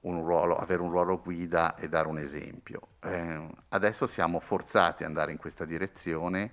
un 0.00 0.24
ruolo, 0.24 0.56
avere 0.56 0.82
un 0.82 0.90
ruolo 0.90 1.20
guida 1.20 1.76
e 1.76 1.88
dare 1.88 2.08
un 2.08 2.18
esempio. 2.18 2.88
Eh, 3.00 3.48
adesso 3.68 4.06
siamo 4.06 4.40
forzati 4.40 5.04
ad 5.04 5.08
andare 5.08 5.30
in 5.32 5.38
questa 5.38 5.64
direzione 5.64 6.52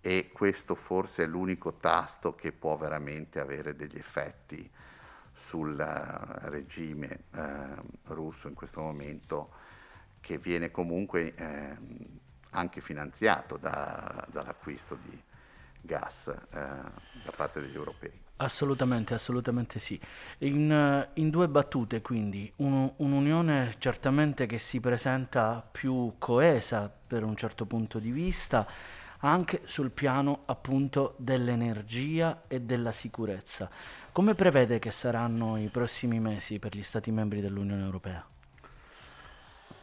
e 0.00 0.30
questo 0.32 0.74
forse 0.74 1.24
è 1.24 1.26
l'unico 1.26 1.74
tasto 1.74 2.34
che 2.34 2.52
può 2.52 2.76
veramente 2.76 3.40
avere 3.40 3.74
degli 3.74 3.96
effetti 3.96 4.70
sul 5.34 5.72
uh, 5.78 6.48
regime 6.50 7.24
uh, 7.34 8.12
russo 8.12 8.48
in 8.48 8.54
questo 8.54 8.80
momento 8.80 9.50
che 10.20 10.38
viene 10.38 10.70
comunque 10.70 11.34
eh, 11.34 11.76
anche 12.52 12.80
finanziato 12.80 13.56
da, 13.56 14.24
dall'acquisto 14.30 14.96
di, 15.02 15.20
gas 15.82 16.28
eh, 16.28 16.36
da 16.52 17.32
parte 17.36 17.60
degli 17.60 17.74
europei. 17.74 18.20
Assolutamente, 18.36 19.14
assolutamente 19.14 19.78
sì. 19.78 20.00
In, 20.38 21.08
in 21.14 21.30
due 21.30 21.48
battute, 21.48 22.00
quindi, 22.00 22.52
un, 22.56 22.90
un'unione 22.96 23.74
certamente 23.78 24.46
che 24.46 24.58
si 24.58 24.80
presenta 24.80 25.64
più 25.70 26.14
coesa 26.18 26.92
per 27.06 27.22
un 27.22 27.36
certo 27.36 27.66
punto 27.66 28.00
di 28.00 28.10
vista, 28.10 28.66
anche 29.18 29.60
sul 29.64 29.90
piano 29.90 30.42
appunto 30.46 31.14
dell'energia 31.18 32.42
e 32.48 32.62
della 32.62 32.90
sicurezza. 32.90 33.70
Come 34.10 34.34
prevede 34.34 34.80
che 34.80 34.90
saranno 34.90 35.56
i 35.56 35.68
prossimi 35.68 36.18
mesi 36.18 36.58
per 36.58 36.74
gli 36.74 36.82
Stati 36.82 37.12
membri 37.12 37.40
dell'Unione 37.40 37.84
Europea? 37.84 38.26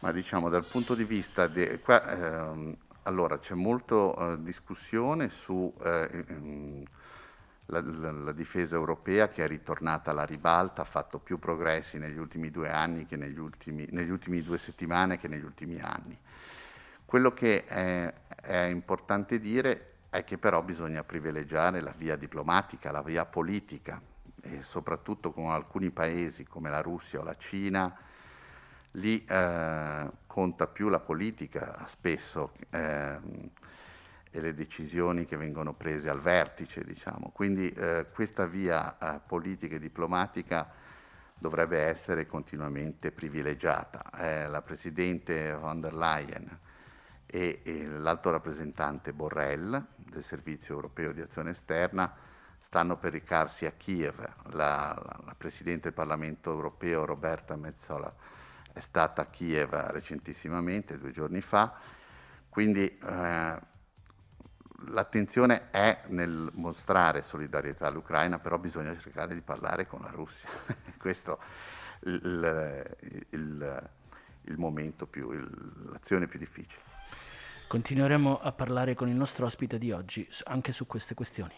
Ma 0.00 0.12
diciamo 0.12 0.50
dal 0.50 0.66
punto 0.66 0.94
di 0.94 1.04
vista 1.04 1.46
de, 1.46 1.80
qua, 1.80 2.50
ehm, 2.50 2.76
allora, 3.04 3.38
c'è 3.38 3.54
molta 3.54 3.94
uh, 3.94 4.42
discussione 4.42 5.28
sulla 5.28 6.08
eh, 6.08 6.24
ehm, 6.28 6.84
difesa 8.32 8.76
europea 8.76 9.28
che 9.28 9.44
è 9.44 9.48
ritornata 9.48 10.10
alla 10.10 10.24
ribalta, 10.24 10.82
ha 10.82 10.84
fatto 10.84 11.18
più 11.18 11.38
progressi 11.38 11.98
negli 11.98 12.18
ultimi 12.18 12.50
due 12.50 12.70
anni 12.70 13.06
che 13.06 13.16
negli 13.16 13.38
ultimi, 13.38 13.86
negli 13.90 14.10
ultimi 14.10 14.42
due 14.42 14.58
settimane 14.58 15.18
che 15.18 15.28
negli 15.28 15.44
ultimi 15.44 15.80
anni. 15.80 16.18
Quello 17.04 17.32
che 17.32 17.64
è, 17.64 18.12
è 18.40 18.64
importante 18.64 19.38
dire 19.38 19.86
è 20.10 20.24
che 20.24 20.38
però 20.38 20.62
bisogna 20.62 21.04
privilegiare 21.04 21.80
la 21.80 21.94
via 21.96 22.16
diplomatica, 22.16 22.90
la 22.90 23.02
via 23.02 23.24
politica 23.24 24.00
e 24.42 24.62
soprattutto 24.62 25.32
con 25.32 25.50
alcuni 25.50 25.90
paesi 25.90 26.44
come 26.44 26.70
la 26.70 26.80
Russia 26.80 27.20
o 27.20 27.24
la 27.24 27.36
Cina 27.36 27.96
lì 28.92 29.24
eh, 29.24 30.10
conta 30.30 30.68
più 30.68 30.88
la 30.88 31.00
politica 31.00 31.84
spesso 31.88 32.52
eh, 32.70 33.18
e 34.30 34.40
le 34.40 34.54
decisioni 34.54 35.24
che 35.24 35.36
vengono 35.36 35.74
prese 35.74 36.08
al 36.08 36.20
vertice, 36.20 36.84
diciamo. 36.84 37.32
Quindi 37.34 37.68
eh, 37.68 38.06
questa 38.14 38.46
via 38.46 38.96
eh, 38.96 39.20
politica 39.26 39.74
e 39.74 39.80
diplomatica 39.80 40.70
dovrebbe 41.36 41.80
essere 41.80 42.28
continuamente 42.28 43.10
privilegiata. 43.10 44.08
Eh, 44.18 44.46
la 44.46 44.62
Presidente 44.62 45.52
von 45.52 45.80
der 45.80 45.94
Leyen 45.94 46.58
e, 47.26 47.60
e 47.64 47.86
l'alto 47.86 48.30
rappresentante 48.30 49.12
Borrell 49.12 49.84
del 49.96 50.22
Servizio 50.22 50.76
Europeo 50.76 51.10
di 51.10 51.22
Azione 51.22 51.50
Esterna 51.50 52.14
stanno 52.56 52.96
per 52.98 53.10
recarsi 53.10 53.66
a 53.66 53.72
Kiev. 53.72 54.20
La, 54.52 54.94
la, 54.94 55.20
la 55.24 55.34
Presidente 55.36 55.88
del 55.88 55.94
Parlamento 55.94 56.52
Europeo 56.52 57.04
Roberta 57.04 57.56
Mezzola 57.56 58.38
è 58.72 58.80
stata 58.80 59.22
a 59.22 59.26
Kiev 59.26 59.72
recentissimamente, 59.90 60.98
due 60.98 61.10
giorni 61.10 61.40
fa, 61.40 61.74
quindi 62.48 62.86
eh, 62.86 63.60
l'attenzione 64.88 65.70
è 65.70 66.02
nel 66.08 66.50
mostrare 66.54 67.22
solidarietà 67.22 67.86
all'Ucraina, 67.86 68.38
però 68.38 68.58
bisogna 68.58 68.96
cercare 68.96 69.34
di 69.34 69.42
parlare 69.42 69.86
con 69.86 70.00
la 70.02 70.10
Russia. 70.10 70.48
Questo 70.98 71.38
è 71.38 71.70
il, 72.04 72.96
il, 73.30 73.90
il, 74.42 74.58
momento 74.58 75.06
più, 75.06 75.30
l'azione 75.90 76.26
più 76.26 76.38
difficile. 76.38 76.82
Continueremo 77.66 78.40
a 78.40 78.52
parlare 78.52 78.94
con 78.94 79.08
il 79.08 79.14
nostro 79.14 79.46
ospite 79.46 79.78
di 79.78 79.92
oggi 79.92 80.28
anche 80.44 80.72
su 80.72 80.86
queste 80.86 81.14
questioni. 81.14 81.54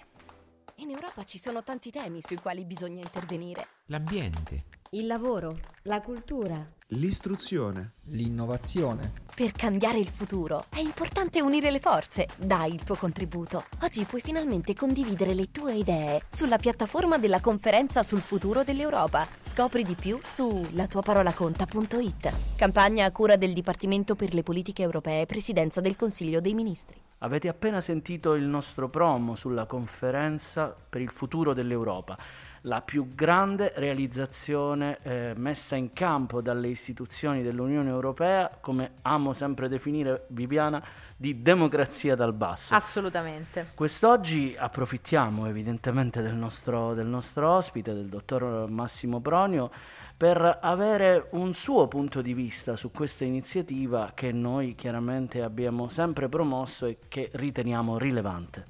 In 0.76 0.90
Europa 0.90 1.24
ci 1.24 1.38
sono 1.38 1.62
tanti 1.62 1.90
temi 1.90 2.20
sui 2.22 2.36
quali 2.36 2.64
bisogna 2.64 3.02
intervenire. 3.02 3.68
L'ambiente. 3.86 4.64
Il 4.90 5.06
lavoro. 5.06 5.58
La 5.82 6.00
cultura. 6.00 6.66
L'istruzione. 6.88 7.92
L'innovazione. 8.04 9.12
Per 9.42 9.50
cambiare 9.50 9.98
il 9.98 10.06
futuro 10.06 10.66
è 10.68 10.78
importante 10.78 11.42
unire 11.42 11.72
le 11.72 11.80
forze. 11.80 12.28
Dai 12.36 12.74
il 12.74 12.84
tuo 12.84 12.94
contributo. 12.94 13.64
Oggi 13.82 14.04
puoi 14.04 14.20
finalmente 14.20 14.72
condividere 14.72 15.34
le 15.34 15.50
tue 15.50 15.74
idee 15.74 16.20
sulla 16.28 16.58
piattaforma 16.58 17.18
della 17.18 17.40
conferenza 17.40 18.04
sul 18.04 18.20
futuro 18.20 18.62
dell'Europa. 18.62 19.26
Scopri 19.42 19.82
di 19.82 19.96
più 19.96 20.20
su 20.24 20.64
latuaparolaconta.it. 20.70 22.32
Campagna 22.54 23.04
a 23.04 23.10
cura 23.10 23.34
del 23.34 23.52
Dipartimento 23.52 24.14
per 24.14 24.32
le 24.32 24.44
politiche 24.44 24.82
europee, 24.82 25.26
Presidenza 25.26 25.80
del 25.80 25.96
Consiglio 25.96 26.40
dei 26.40 26.54
Ministri. 26.54 27.00
Avete 27.18 27.48
appena 27.48 27.80
sentito 27.80 28.34
il 28.34 28.44
nostro 28.44 28.88
promo 28.88 29.34
sulla 29.34 29.66
conferenza 29.66 30.72
per 30.88 31.00
il 31.00 31.10
futuro 31.10 31.52
dell'Europa, 31.52 32.16
la 32.62 32.80
più 32.80 33.14
grande 33.14 33.72
realizzazione 33.76 34.98
eh, 35.02 35.32
messa 35.36 35.74
in 35.74 35.92
campo 35.92 36.40
dalle 36.40 36.68
istituzioni 36.68 37.42
dell'Unione 37.42 37.88
Europea, 37.88 38.56
come 38.60 38.92
amo 39.02 39.32
sempre 39.32 39.68
definire 39.68 40.26
Viviana, 40.28 40.82
di 41.16 41.42
democrazia 41.42 42.14
dal 42.14 42.32
basso. 42.32 42.74
Assolutamente. 42.74 43.68
Quest'oggi 43.74 44.54
approfittiamo 44.58 45.46
evidentemente 45.46 46.20
del 46.20 46.34
nostro, 46.34 46.94
del 46.94 47.06
nostro 47.06 47.48
ospite, 47.50 47.94
del 47.94 48.06
dottor 48.06 48.68
Massimo 48.68 49.20
Pronio, 49.20 49.70
per 50.16 50.58
avere 50.62 51.28
un 51.30 51.52
suo 51.54 51.88
punto 51.88 52.22
di 52.22 52.32
vista 52.32 52.76
su 52.76 52.92
questa 52.92 53.24
iniziativa 53.24 54.12
che 54.14 54.30
noi 54.30 54.76
chiaramente 54.76 55.42
abbiamo 55.42 55.88
sempre 55.88 56.28
promosso 56.28 56.86
e 56.86 56.98
che 57.08 57.28
riteniamo 57.32 57.98
rilevante. 57.98 58.66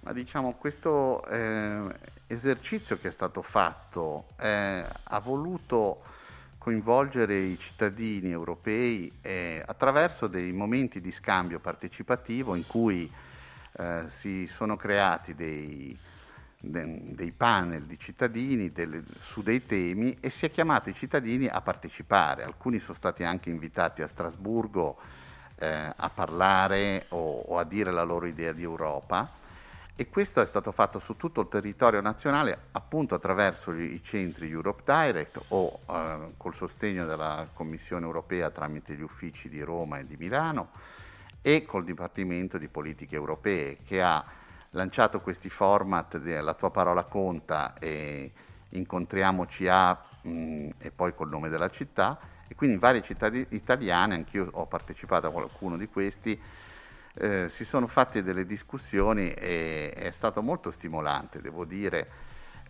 Ma 0.00 0.12
diciamo, 0.12 0.54
questo 0.54 1.24
eh, 1.28 2.16
esercizio 2.28 2.98
che 2.98 3.08
è 3.08 3.10
stato 3.10 3.42
fatto 3.42 4.28
eh, 4.38 4.84
ha 5.02 5.18
voluto 5.18 6.02
coinvolgere 6.58 7.38
i 7.38 7.58
cittadini 7.58 8.30
europei 8.30 9.10
eh, 9.22 9.62
attraverso 9.66 10.26
dei 10.26 10.52
momenti 10.52 11.00
di 11.00 11.10
scambio 11.10 11.58
partecipativo 11.58 12.54
in 12.54 12.66
cui 12.66 13.10
eh, 13.72 14.02
si 14.08 14.46
sono 14.46 14.76
creati 14.76 15.34
dei, 15.34 15.98
dei 16.58 17.32
panel 17.32 17.84
di 17.84 17.98
cittadini 17.98 18.72
delle, 18.72 19.04
su 19.20 19.42
dei 19.42 19.64
temi 19.64 20.18
e 20.20 20.28
si 20.28 20.44
è 20.44 20.50
chiamato 20.50 20.90
i 20.90 20.94
cittadini 20.94 21.46
a 21.46 21.62
partecipare. 21.62 22.42
Alcuni 22.42 22.78
sono 22.78 22.94
stati 22.94 23.24
anche 23.24 23.48
invitati 23.48 24.02
a 24.02 24.06
Strasburgo 24.06 24.98
eh, 25.56 25.92
a 25.96 26.10
parlare 26.10 27.06
o, 27.08 27.40
o, 27.46 27.58
a 27.58 27.64
dire 27.64 27.90
la 27.90 28.02
loro 28.02 28.26
idea 28.26 28.52
di 28.52 28.62
Europa 28.62 29.46
e 30.00 30.08
questo 30.08 30.40
è 30.40 30.46
stato 30.46 30.70
fatto 30.70 31.00
su 31.00 31.16
tutto 31.16 31.40
il 31.40 31.48
territorio 31.48 32.00
nazionale 32.00 32.66
appunto 32.70 33.16
attraverso 33.16 33.72
i, 33.72 33.94
i 33.94 34.00
centri 34.00 34.48
Europe 34.48 34.84
Direct 34.84 35.40
o 35.48 35.80
eh, 35.90 36.34
col 36.36 36.54
sostegno 36.54 37.04
della 37.04 37.48
Commissione 37.52 38.06
europea 38.06 38.50
tramite 38.50 38.94
gli 38.94 39.02
uffici 39.02 39.48
di 39.48 39.60
Roma 39.60 39.98
e 39.98 40.06
di 40.06 40.16
Milano 40.16 40.68
e 41.42 41.64
col 41.64 41.82
Dipartimento 41.82 42.58
di 42.58 42.68
Politiche 42.68 43.16
Europee 43.16 43.78
che 43.82 44.00
ha 44.00 44.24
lanciato 44.70 45.20
questi 45.20 45.50
format, 45.50 46.14
la 46.22 46.54
tua 46.54 46.70
parola 46.70 47.02
conta 47.02 47.74
e 47.80 48.30
incontriamoci 48.68 49.66
a 49.66 50.00
mh, 50.22 50.68
e 50.78 50.92
poi 50.92 51.12
col 51.12 51.28
nome 51.28 51.48
della 51.48 51.70
città. 51.70 52.20
E 52.46 52.54
quindi 52.54 52.76
in 52.76 52.80
varie 52.80 53.02
città 53.02 53.28
di, 53.28 53.44
italiane, 53.50 54.14
anch'io 54.14 54.48
ho 54.52 54.66
partecipato 54.66 55.26
a 55.26 55.32
qualcuno 55.32 55.76
di 55.76 55.88
questi, 55.88 56.40
eh, 57.18 57.48
si 57.48 57.64
sono 57.64 57.86
fatte 57.88 58.22
delle 58.22 58.46
discussioni 58.46 59.32
e 59.32 59.90
è 59.92 60.10
stato 60.10 60.40
molto 60.40 60.70
stimolante, 60.70 61.40
devo 61.40 61.64
dire, 61.64 62.08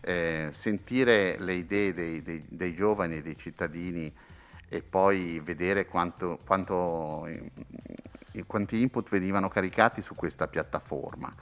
eh, 0.00 0.48
sentire 0.52 1.36
le 1.38 1.54
idee 1.54 1.92
dei, 1.92 2.22
dei, 2.22 2.44
dei, 2.48 2.74
giovani 2.74 3.20
dei 3.20 3.36
cittadini 3.36 4.12
e 4.68 4.82
poi 4.82 5.40
vedere 5.40 5.86
quanto, 5.86 6.38
quanto, 6.46 7.28
quanti 8.46 8.80
input 8.80 9.08
venivano 9.10 9.48
caricati 9.48 10.00
su 10.00 10.14
questa 10.14 10.48
piattaforma. 10.48 11.34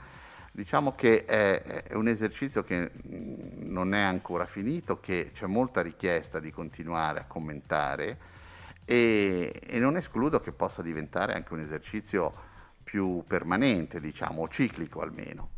Diciamo 0.51 0.95
che 0.95 1.23
è, 1.23 1.61
è, 1.61 1.93
un 1.93 2.07
esercizio 2.07 2.63
che 2.63 2.91
mm, 3.07 3.71
non 3.71 3.93
è 3.93 4.01
ancora 4.01 4.45
finito, 4.45 4.99
che 4.99 5.29
c'è 5.33 5.45
molta 5.45 5.81
richiesta 5.81 6.39
di 6.39 6.51
continuare 6.51 7.19
a 7.19 7.25
commentare 7.25 8.17
e, 8.83 9.61
e 9.65 9.79
non 9.79 9.97
escludo 9.97 10.39
che 10.39 10.51
possa 10.51 10.81
diventare 10.81 11.33
anche 11.33 11.53
un 11.53 11.59
esercizio 11.59 12.46
più 12.87 13.21
permanente, 13.27 13.99
diciamo, 13.99 14.43
o 14.43 14.47
ciclico 14.47 15.01
almeno. 15.01 15.49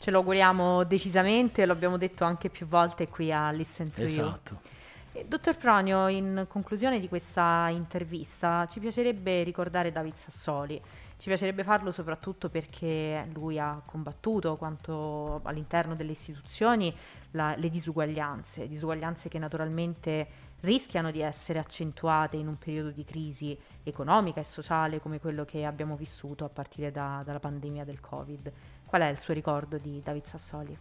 Ce 0.00 0.10
lo 0.10 0.18
auguriamo 0.18 0.82
decisamente, 0.82 1.64
lo 1.64 1.72
abbiamo 1.72 1.96
detto 1.96 2.24
anche 2.24 2.48
più 2.48 2.66
volte 2.66 3.06
qui 3.06 3.32
a 3.32 3.52
Listen 3.52 3.92
to 3.92 4.02
esatto. 4.02 4.60
You. 5.12 5.26
Dottor 5.28 5.56
Pronio, 5.56 6.08
in 6.08 6.46
conclusione 6.48 6.98
di 6.98 7.08
questa 7.08 7.68
intervista 7.70 8.66
ci 8.68 8.80
piacerebbe 8.80 9.44
ricordare 9.44 9.92
David 9.92 10.14
Sassoli. 10.14 10.80
Ci 11.16 11.28
piacerebbe 11.28 11.64
farlo 11.64 11.90
soprattutto 11.90 12.48
perché 12.48 13.28
lui 13.32 13.58
ha 13.58 13.80
combattuto 13.84 14.56
quanto 14.56 15.40
all'interno 15.44 15.96
delle 15.96 16.12
istituzioni 16.12 16.94
la, 17.32 17.54
le 17.56 17.68
disuguaglianze, 17.70 18.68
disuguaglianze 18.68 19.28
che 19.28 19.38
naturalmente 19.38 20.28
rischiano 20.60 21.10
di 21.10 21.20
essere 21.20 21.58
accentuate 21.58 22.36
in 22.36 22.48
un 22.48 22.58
periodo 22.58 22.90
di 22.90 23.04
crisi 23.04 23.56
economica 23.82 24.40
e 24.40 24.44
sociale 24.44 25.00
come 25.00 25.20
quello 25.20 25.44
che 25.44 25.64
abbiamo 25.64 25.96
vissuto 25.96 26.44
a 26.44 26.48
partire 26.48 26.90
da, 26.90 27.22
dalla 27.24 27.40
pandemia 27.40 27.84
del 27.84 28.00
Covid. 28.00 28.52
Qual 28.84 29.02
è 29.02 29.06
il 29.08 29.18
suo 29.18 29.34
ricordo 29.34 29.78
di 29.78 30.00
David 30.02 30.24
Sassoli? 30.24 30.78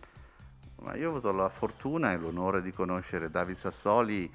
Ma 0.81 0.95
io 0.95 1.07
ho 1.07 1.11
avuto 1.11 1.31
la 1.31 1.49
fortuna 1.49 2.11
e 2.11 2.17
l'onore 2.17 2.61
di 2.61 2.71
conoscere 2.71 3.29
David 3.29 3.55
Sassoli 3.55 4.31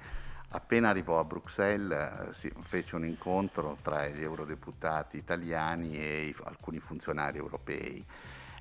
Appena 0.55 0.89
arrivò 0.89 1.17
a 1.17 1.23
Bruxelles 1.23 2.27
eh, 2.29 2.33
si 2.33 2.53
fece 2.61 2.95
un 2.95 3.05
incontro 3.05 3.77
tra 3.81 4.07
gli 4.07 4.21
eurodeputati 4.21 5.17
italiani 5.17 5.97
e 5.97 6.35
alcuni 6.43 6.77
funzionari 6.77 7.39
europei 7.39 8.05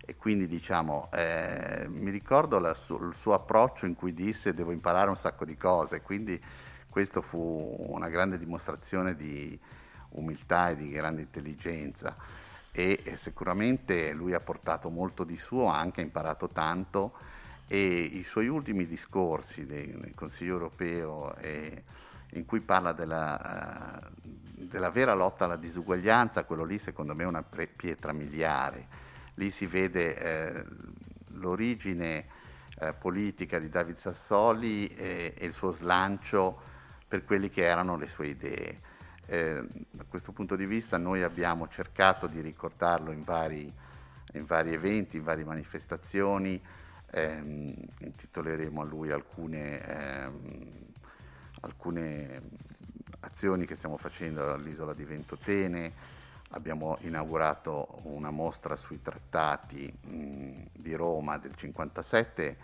e 0.05 0.17
quindi 0.17 0.47
diciamo 0.47 1.11
eh, 1.13 1.87
mi 1.91 2.11
ricordo 2.11 2.59
la, 2.59 2.71
il 2.71 3.13
suo 3.15 3.35
approccio 3.35 3.85
in 3.85 3.95
cui 3.95 4.15
disse 4.15 4.55
devo 4.55 4.73
imparare 4.73 5.11
un 5.11 5.17
sacco 5.17 5.45
di 5.45 5.55
cose, 5.59 6.01
quindi 6.01 6.43
questo 6.93 7.23
fu 7.23 7.75
una 7.89 8.11
grande 8.11 8.37
dimostrazione 8.37 9.17
di 9.17 9.59
umiltà 10.11 10.69
e 10.69 10.77
di 10.77 10.91
grande 10.91 11.23
intelligenza 11.23 12.15
e, 12.71 13.01
e 13.03 13.17
sicuramente 13.17 14.13
lui 14.13 14.35
ha 14.35 14.41
portato 14.41 14.91
molto 14.91 15.25
di 15.25 15.39
suo, 15.39 15.71
ha 15.71 15.79
anche 15.79 16.03
imparato 16.03 16.51
tanto 16.51 17.15
e 17.67 17.79
i 17.83 18.23
suoi 18.25 18.49
ultimi 18.49 18.85
discorsi 18.85 19.65
del 19.65 20.13
Consiglio 20.15 20.53
europeo 20.53 21.35
eh, 21.37 21.83
in 22.33 22.45
cui 22.45 22.61
parla 22.61 22.93
della, 22.93 24.03
uh, 24.03 24.29
della, 24.53 24.91
vera 24.91 25.15
lotta 25.15 25.47
alla 25.47 25.57
disuguaglianza, 25.57 26.45
quello 26.45 26.65
lì 26.65 26.77
secondo 26.77 27.15
me 27.15 27.23
è 27.23 27.27
una 27.27 27.43
pietra 27.43 28.13
miliare. 28.13 28.87
Lì 29.37 29.49
si 29.49 29.65
vede 29.65 30.19
eh, 30.19 30.65
l'origine 31.29 32.27
eh, 32.79 32.93
politica 32.93 33.59
di 33.59 33.71
David 33.71 33.97
Sassoli 33.97 34.89
e, 34.89 35.33
e, 35.39 35.47
il 35.47 35.55
suo 35.55 35.71
slancio 35.71 36.72
per 37.13 37.27
quelle 37.27 37.51
che 37.51 37.63
erano 37.63 37.99
le 37.99 38.07
sue 38.07 38.29
idee. 38.29 38.81
Eh, 39.27 39.63
da 39.91 40.05
questo 40.09 40.33
punto 40.33 40.57
di 40.57 40.65
vista 40.65 40.97
noi 40.97 41.23
abbiamo 41.23 41.69
cercato 41.69 42.27
di 42.27 42.41
ricordarlo 42.41 43.13
in 43.13 43.23
vari, 43.23 43.71
in 44.33 44.47
vari 44.47 44.73
eventi, 44.73 45.19
in 45.19 45.23
varie 45.23 45.45
manifestazioni, 45.45 46.59
ehm, 47.11 47.75
intitoleremo 47.99 48.81
a 48.81 48.85
lui 48.87 49.11
alcune, 49.11 49.87
ehm, 49.87 50.61
alcune 51.61 52.41
azioni 53.21 53.67
che 53.67 53.75
stiamo 53.75 53.99
facendo 53.99 54.51
all'isola 54.51 54.95
di 54.95 55.05
Ventotene, 55.05 55.93
abbiamo 56.53 56.97
inaugurato 57.01 57.99
una 58.05 58.31
mostra 58.31 58.75
sui 58.75 59.03
trattati 59.03 59.85
mh, 59.85 60.63
di 60.73 60.95
Roma 60.95 61.37
del 61.37 61.55
57 61.55 62.57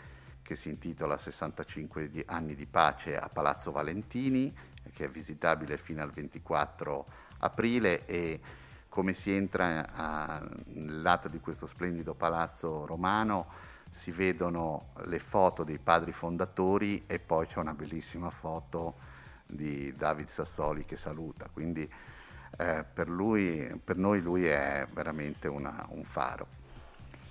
che 0.49 0.57
si 0.57 0.71
intitola 0.71 1.19
65 1.19 2.09
di 2.09 2.23
anni 2.25 2.55
di 2.55 2.65
pace 2.65 3.19
a 3.19 3.29
Palazzo 3.29 3.71
Valentini, 3.71 4.51
che 4.95 5.05
è 5.05 5.09
visitabile 5.11 5.77
fino 5.77 6.01
al 6.01 6.11
24 6.11 7.07
aprile 7.41 8.07
e 8.07 8.41
come 8.89 9.13
si 9.13 9.31
entra 9.31 9.93
a, 9.93 10.49
nel 10.69 11.03
lato 11.03 11.29
di 11.29 11.39
questo 11.39 11.67
splendido 11.67 12.15
palazzo 12.15 12.87
romano 12.87 13.47
si 13.91 14.11
vedono 14.11 14.93
le 15.05 15.19
foto 15.19 15.65
dei 15.65 15.77
padri 15.77 16.13
fondatori 16.13 17.05
e 17.07 17.19
poi 17.19 17.45
c'è 17.45 17.59
una 17.59 17.75
bellissima 17.75 18.31
foto 18.31 18.95
di 19.45 19.95
David 19.95 20.29
Sassoli 20.29 20.87
che 20.87 20.97
saluta, 20.97 21.51
quindi 21.53 21.83
eh, 22.57 22.85
per, 22.91 23.11
lui, 23.11 23.79
per, 23.85 23.99
noi 23.99 24.23
lui 24.23 24.47
è 24.47 24.87
veramente 24.95 25.47
una, 25.47 25.85
un 25.91 26.05
faro. 26.05 26.58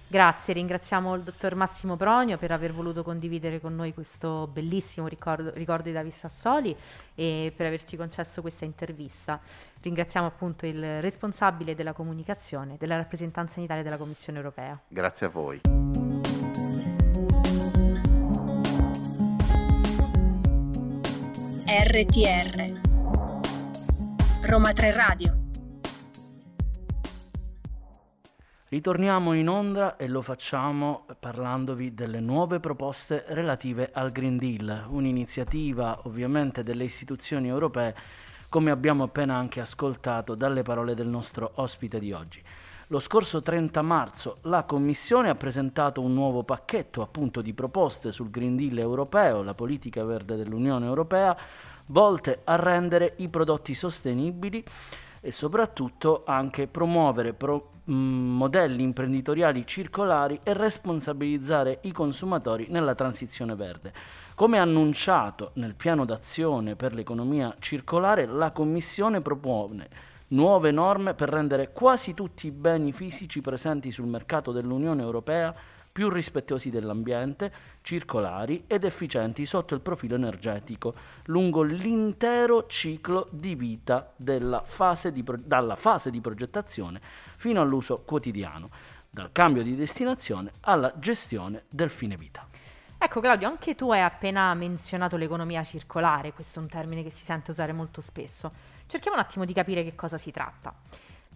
Grazie, 0.09 0.53
ringraziamo 0.53 1.13
il 1.15 1.23
dottor 1.23 1.55
Massimo 1.55 1.97
Pronio 1.97 2.37
per 2.37 2.51
aver 2.51 2.71
voluto 2.71 3.03
condividere 3.03 3.59
con 3.59 3.75
noi 3.75 3.93
questo 3.93 4.47
bellissimo 4.47 5.05
ricordo, 5.05 5.51
ricordo 5.53 5.83
di 5.83 5.91
David 5.91 6.13
Sassoli 6.13 6.73
e 7.13 7.51
per 7.53 7.65
averci 7.65 7.97
concesso 7.97 8.39
questa 8.39 8.63
intervista. 8.63 9.37
Ringraziamo 9.81 10.25
appunto 10.25 10.65
il 10.65 11.01
responsabile 11.01 11.75
della 11.75 11.91
comunicazione 11.91 12.77
della 12.79 12.95
rappresentanza 12.95 13.59
in 13.59 13.65
Italia 13.65 13.83
della 13.83 13.97
Commissione 13.97 14.37
europea. 14.37 14.79
Grazie 14.87 15.25
a 15.25 15.29
voi. 15.29 15.59
RTR 21.69 22.79
Roma 24.43 24.71
3 24.71 24.93
Radio 24.93 25.46
Ritorniamo 28.69 29.31
in 29.31 29.47
onda 29.47 29.95
e 29.95 30.09
lo 30.09 30.21
facciamo 30.21 31.05
parlandovi 31.17 31.93
delle 31.93 32.19
nuove 32.19 32.59
proposte 32.59 33.23
relative 33.27 33.91
al 33.93 34.11
Green 34.11 34.35
Deal, 34.35 34.87
un'iniziativa 34.89 36.01
ovviamente 36.03 36.63
delle 36.63 36.83
istituzioni 36.83 37.47
europee, 37.47 37.95
come 38.49 38.69
abbiamo 38.69 39.05
appena 39.05 39.35
anche 39.35 39.61
ascoltato 39.61 40.35
dalle 40.35 40.63
parole 40.63 40.95
del 40.95 41.07
nostro 41.07 41.49
ospite 41.55 41.97
di 41.97 42.11
oggi. 42.11 42.43
Lo 42.87 42.99
scorso 42.99 43.41
30 43.41 43.81
marzo 43.83 44.39
la 44.41 44.63
Commissione 44.63 45.29
ha 45.29 45.35
presentato 45.35 46.01
un 46.01 46.13
nuovo 46.13 46.43
pacchetto 46.43 47.01
appunto 47.01 47.41
di 47.41 47.53
proposte 47.53 48.11
sul 48.11 48.29
Green 48.29 48.57
Deal 48.57 48.77
europeo, 48.79 49.43
la 49.43 49.53
politica 49.53 50.03
verde 50.03 50.35
dell'Unione 50.35 50.85
Europea, 50.85 51.37
volte 51.85 52.41
a 52.43 52.57
rendere 52.57 53.13
i 53.19 53.29
prodotti 53.29 53.73
sostenibili 53.73 54.61
e 55.27 55.33
soprattutto 55.33 56.23
anche 56.25 56.67
promuovere 56.67 57.33
pro- 57.33 57.71
modelli 57.83 58.81
imprenditoriali 58.81 59.67
circolari 59.67 60.39
e 60.41 60.53
responsabilizzare 60.53 61.79
i 61.81 61.91
consumatori 61.91 62.67
nella 62.69 62.95
transizione 62.95 63.53
verde. 63.53 63.91
Come 64.35 64.57
annunciato 64.57 65.51
nel 65.55 65.75
piano 65.75 66.05
d'azione 66.05 66.77
per 66.77 66.93
l'economia 66.93 67.53
circolare, 67.59 68.25
la 68.25 68.51
Commissione 68.51 69.19
propone 69.19 69.89
nuove 70.29 70.71
norme 70.71 71.13
per 71.13 71.27
rendere 71.27 71.73
quasi 71.73 72.13
tutti 72.13 72.47
i 72.47 72.51
beni 72.51 72.93
fisici 72.93 73.41
presenti 73.41 73.91
sul 73.91 74.07
mercato 74.07 74.53
dell'Unione 74.53 75.01
Europea 75.01 75.53
più 75.97 76.09
rispettosi 76.09 76.69
dell'ambiente, 76.69 77.51
circolari 77.81 78.65
ed 78.67 78.83
efficienti 78.83 79.47
sotto 79.47 79.73
il 79.73 79.81
profilo 79.81 80.13
energetico, 80.13 80.93
lungo 81.23 81.63
l'intero 81.63 82.67
ciclo 82.67 83.27
di 83.31 83.55
vita 83.55 84.13
fase 84.63 85.11
di 85.11 85.23
pro- 85.23 85.39
dalla 85.43 85.75
fase 85.75 86.11
di 86.11 86.21
progettazione 86.21 87.01
fino 87.37 87.61
all'uso 87.61 88.03
quotidiano, 88.05 88.69
dal 89.09 89.31
cambio 89.31 89.63
di 89.63 89.75
destinazione 89.75 90.51
alla 90.61 90.93
gestione 90.97 91.63
del 91.67 91.89
fine 91.89 92.15
vita. 92.15 92.45
Ecco 92.99 93.19
Claudio, 93.19 93.47
anche 93.47 93.73
tu 93.73 93.89
hai 93.89 94.01
appena 94.01 94.53
menzionato 94.53 95.17
l'economia 95.17 95.63
circolare, 95.63 96.31
questo 96.31 96.59
è 96.59 96.61
un 96.61 96.69
termine 96.69 97.01
che 97.01 97.09
si 97.09 97.25
sente 97.25 97.49
usare 97.49 97.73
molto 97.73 98.01
spesso. 98.01 98.51
Cerchiamo 98.85 99.17
un 99.17 99.23
attimo 99.23 99.45
di 99.45 99.53
capire 99.53 99.83
che 99.83 99.95
cosa 99.95 100.19
si 100.19 100.29
tratta. 100.29 100.75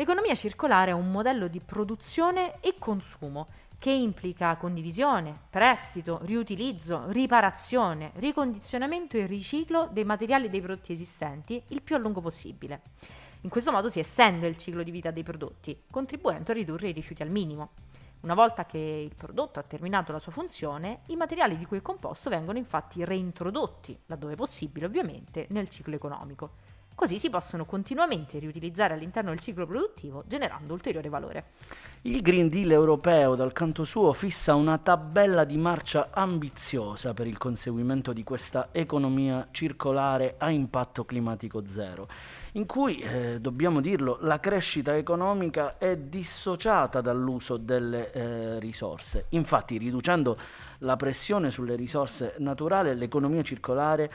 L'economia 0.01 0.33
circolare 0.33 0.89
è 0.89 0.95
un 0.95 1.11
modello 1.11 1.47
di 1.47 1.59
produzione 1.59 2.59
e 2.59 2.73
consumo 2.79 3.45
che 3.77 3.91
implica 3.91 4.55
condivisione, 4.55 5.31
prestito, 5.47 6.21
riutilizzo, 6.23 7.03
riparazione, 7.09 8.09
ricondizionamento 8.15 9.17
e 9.17 9.27
riciclo 9.27 9.89
dei 9.91 10.03
materiali 10.03 10.47
e 10.47 10.49
dei 10.49 10.59
prodotti 10.59 10.91
esistenti 10.91 11.61
il 11.67 11.83
più 11.83 11.93
a 11.93 11.99
lungo 11.99 12.19
possibile. 12.19 12.81
In 13.41 13.51
questo 13.51 13.71
modo 13.71 13.91
si 13.91 13.99
estende 13.99 14.47
il 14.47 14.57
ciclo 14.57 14.81
di 14.81 14.89
vita 14.89 15.11
dei 15.11 15.21
prodotti, 15.21 15.83
contribuendo 15.91 16.49
a 16.49 16.55
ridurre 16.55 16.89
i 16.89 16.93
rifiuti 16.93 17.21
al 17.21 17.29
minimo. 17.29 17.73
Una 18.21 18.33
volta 18.33 18.65
che 18.65 18.79
il 18.79 19.13
prodotto 19.15 19.59
ha 19.59 19.63
terminato 19.63 20.11
la 20.11 20.19
sua 20.19 20.31
funzione, 20.31 21.01
i 21.09 21.15
materiali 21.15 21.59
di 21.59 21.65
cui 21.67 21.77
è 21.77 21.81
composto 21.83 22.31
vengono 22.31 22.57
infatti 22.57 23.05
reintrodotti, 23.05 23.95
laddove 24.07 24.33
possibile 24.33 24.87
ovviamente, 24.87 25.45
nel 25.49 25.69
ciclo 25.69 25.93
economico. 25.93 26.53
Così 26.93 27.17
si 27.17 27.30
possono 27.30 27.65
continuamente 27.65 28.38
riutilizzare 28.38 28.93
all'interno 28.93 29.32
del 29.32 29.39
ciclo 29.39 29.65
produttivo, 29.65 30.23
generando 30.27 30.73
ulteriore 30.73 31.10
valore. 31.10 31.45
Il 32.04 32.21
Green 32.21 32.49
Deal 32.49 32.71
europeo, 32.71 33.36
dal 33.36 33.54
canto 33.54 33.86
suo, 33.86 34.13
fissa 34.13 34.56
una 34.56 34.77
tabella 34.77 35.43
di 35.43 35.58
marcia 35.58 36.10
ambiziosa 36.12 37.13
per 37.13 37.27
il 37.27 37.38
conseguimento 37.38 38.12
di 38.12 38.23
questa 38.23 38.69
economia 38.71 39.47
circolare 39.51 40.36
a 40.38 40.49
impatto 40.49 41.06
climatico 41.06 41.63
zero, 41.67 42.08
in 42.54 42.65
cui, 42.65 42.99
eh, 42.99 43.39
dobbiamo 43.39 43.82
dirlo, 43.82 44.17
la 44.21 44.39
crescita 44.39 44.95
economica 44.95 45.77
è 45.77 45.97
dissociata 45.97 47.01
dall'uso 47.01 47.58
delle 47.58 48.12
eh, 48.12 48.60
risorse. 48.60 49.25
Infatti, 49.30 49.77
riducendo 49.77 50.38
la 50.80 50.95
pressione 50.95 51.51
sulle 51.51 51.75
risorse 51.75 52.36
naturali, 52.39 52.95
l'economia 52.95 53.43
circolare 53.43 54.12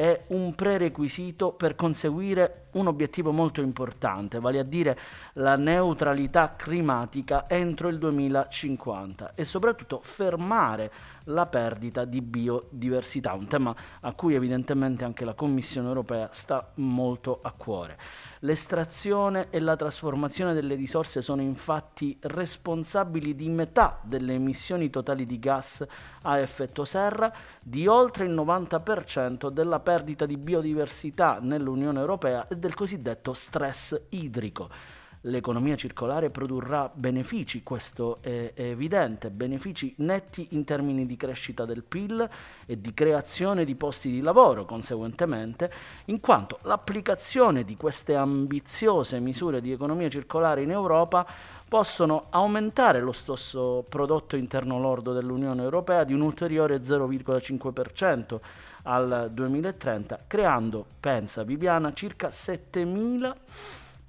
è 0.00 0.24
un 0.28 0.54
prerequisito 0.54 1.52
per 1.52 1.74
conseguire 1.74 2.68
un 2.70 2.86
obiettivo 2.86 3.32
molto 3.32 3.60
importante, 3.60 4.40
vale 4.40 4.58
a 4.58 4.62
dire 4.62 4.98
la 5.34 5.56
neutralità 5.56 6.54
climatica 6.56 7.46
entro 7.46 7.88
il 7.88 7.98
2050 7.98 9.32
e 9.34 9.44
soprattutto 9.44 10.00
fermare 10.02 10.90
la 11.24 11.44
perdita 11.44 12.06
di 12.06 12.22
biodiversità, 12.22 13.34
un 13.34 13.46
tema 13.46 13.76
a 14.00 14.14
cui 14.14 14.32
evidentemente 14.32 15.04
anche 15.04 15.26
la 15.26 15.34
Commissione 15.34 15.88
europea 15.88 16.28
sta 16.32 16.70
molto 16.76 17.40
a 17.42 17.52
cuore. 17.52 17.98
L'estrazione 18.42 19.48
e 19.50 19.60
la 19.60 19.76
trasformazione 19.76 20.54
delle 20.54 20.74
risorse 20.74 21.20
sono 21.20 21.42
infatti 21.42 22.16
responsabili 22.22 23.34
di 23.34 23.50
metà 23.50 24.00
delle 24.02 24.32
emissioni 24.32 24.88
totali 24.88 25.26
di 25.26 25.38
gas 25.38 25.86
a 26.22 26.38
effetto 26.38 26.86
serra, 26.86 27.30
di 27.60 27.86
oltre 27.86 28.24
il 28.24 28.32
90% 28.32 29.50
della 29.50 29.80
perdita 29.80 30.24
di 30.24 30.38
biodiversità 30.38 31.38
nell'Unione 31.38 32.00
Europea 32.00 32.48
e 32.48 32.56
del 32.56 32.72
cosiddetto 32.72 33.34
stress 33.34 34.00
idrico 34.08 34.99
l'economia 35.22 35.76
circolare 35.76 36.30
produrrà 36.30 36.90
benefici, 36.92 37.62
questo 37.62 38.18
è, 38.20 38.52
evidente, 38.54 39.30
benefici 39.30 39.92
netti 39.98 40.48
in 40.50 40.64
termini 40.64 41.04
di 41.04 41.16
crescita 41.16 41.64
del 41.64 41.82
PIL 41.82 42.28
e 42.66 42.80
di 42.80 42.94
creazione 42.94 43.64
di 43.64 43.74
posti 43.74 44.10
di 44.10 44.20
lavoro, 44.20 44.64
conseguentemente, 44.64 45.70
in 46.06 46.20
quanto 46.20 46.58
l'applicazione 46.62 47.64
di 47.64 47.76
queste 47.76 48.14
ambiziose 48.14 49.18
misure 49.20 49.60
di 49.60 49.72
economia 49.72 50.08
circolare 50.08 50.62
in 50.62 50.70
Europa 50.70 51.26
possono 51.68 52.26
aumentare 52.30 53.00
lo 53.00 53.12
stesso 53.12 53.84
prodotto 53.88 54.34
interno 54.34 54.80
lordo 54.80 55.12
dell'Unione 55.12 55.62
Europea 55.62 56.02
di 56.02 56.12
un 56.12 56.22
ulteriore 56.22 56.78
0,5% 56.78 58.40
al 58.82 59.30
2030, 59.32 60.24
creando, 60.26 60.84
pensa 60.98 61.44
Viviana, 61.44 61.92
circa 61.92 62.28
7.000 62.28 63.34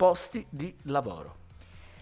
posti 0.01 0.43
di 0.49 0.75
lavoro. 0.85 1.35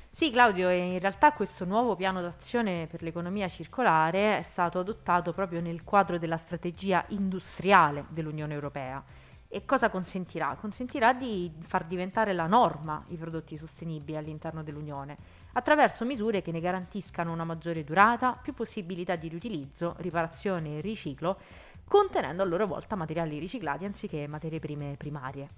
Sì, 0.09 0.31
Claudio, 0.31 0.69
in 0.69 0.99
realtà 0.99 1.33
questo 1.33 1.65
nuovo 1.65 1.97
piano 1.97 2.21
d'azione 2.21 2.88
per 2.89 3.01
l'economia 3.03 3.49
circolare 3.49 4.38
è 4.38 4.41
stato 4.41 4.79
adottato 4.79 5.33
proprio 5.33 5.59
nel 5.59 5.83
quadro 5.83 6.17
della 6.17 6.38
strategia 6.38 7.03
industriale 7.09 8.05
dell'Unione 8.07 8.53
Europea. 8.53 9.03
E 9.49 9.65
cosa 9.65 9.89
consentirà? 9.89 10.55
Consentirà 10.57 11.12
di 11.12 11.51
far 11.67 11.83
diventare 11.83 12.31
la 12.31 12.47
norma 12.47 13.03
i 13.09 13.17
prodotti 13.17 13.57
sostenibili 13.57 14.15
all'interno 14.15 14.63
dell'Unione, 14.63 15.17
attraverso 15.51 16.05
misure 16.05 16.41
che 16.41 16.53
ne 16.53 16.62
garantiscano 16.62 17.33
una 17.33 17.43
maggiore 17.43 17.83
durata, 17.83 18.31
più 18.31 18.53
possibilità 18.53 19.17
di 19.17 19.27
riutilizzo, 19.27 19.95
riparazione 19.97 20.77
e 20.77 20.79
riciclo, 20.79 21.38
contenendo 21.85 22.43
a 22.43 22.45
loro 22.45 22.65
volta 22.65 22.95
materiali 22.95 23.39
riciclati 23.39 23.83
anziché 23.83 24.25
materie 24.25 24.59
prime 24.59 24.95
primarie. 24.97 25.49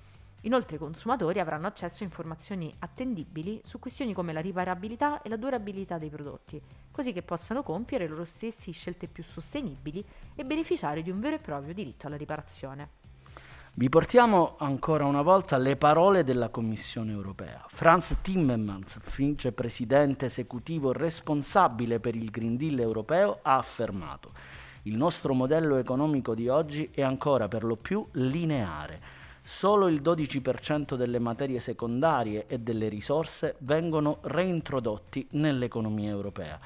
Inoltre 0.41 0.77
i 0.77 0.79
consumatori 0.79 1.39
avranno 1.39 1.67
accesso 1.67 2.01
a 2.01 2.07
informazioni 2.07 2.73
attendibili 2.79 3.61
su 3.63 3.77
questioni 3.77 4.13
come 4.13 4.33
la 4.33 4.39
riparabilità 4.39 5.21
e 5.21 5.29
la 5.29 5.35
durabilità 5.35 5.99
dei 5.99 6.09
prodotti, 6.09 6.59
così 6.89 7.13
che 7.13 7.21
possano 7.21 7.61
compiere 7.61 8.07
loro 8.07 8.25
stessi 8.25 8.71
scelte 8.71 9.07
più 9.07 9.23
sostenibili 9.23 10.03
e 10.33 10.43
beneficiare 10.43 11.03
di 11.03 11.11
un 11.11 11.19
vero 11.19 11.35
e 11.35 11.39
proprio 11.39 11.75
diritto 11.75 12.07
alla 12.07 12.17
riparazione. 12.17 12.99
Vi 13.73 13.87
portiamo 13.87 14.55
ancora 14.57 15.05
una 15.05 15.21
volta 15.21 15.57
le 15.57 15.77
parole 15.77 16.23
della 16.23 16.49
Commissione 16.49 17.11
europea. 17.11 17.63
Franz 17.69 18.17
Timmermans, 18.21 18.99
vicepresidente 19.15 20.25
esecutivo 20.25 20.91
responsabile 20.91 21.99
per 21.99 22.15
il 22.15 22.31
Green 22.31 22.57
Deal 22.57 22.79
europeo, 22.79 23.39
ha 23.43 23.57
affermato 23.57 24.31
il 24.83 24.95
nostro 24.95 25.35
modello 25.35 25.77
economico 25.77 26.33
di 26.33 26.47
oggi 26.47 26.89
è 26.91 27.03
ancora 27.03 27.47
per 27.47 27.63
lo 27.63 27.75
più 27.75 28.05
lineare 28.13 29.20
Solo 29.41 29.87
il 29.87 30.01
12% 30.01 30.95
delle 30.95 31.19
materie 31.19 31.59
secondarie 31.59 32.45
e 32.47 32.59
delle 32.59 32.89
risorse 32.89 33.55
vengono 33.59 34.19
reintrodotti 34.21 35.27
nell'economia 35.31 36.09
europea 36.09 36.59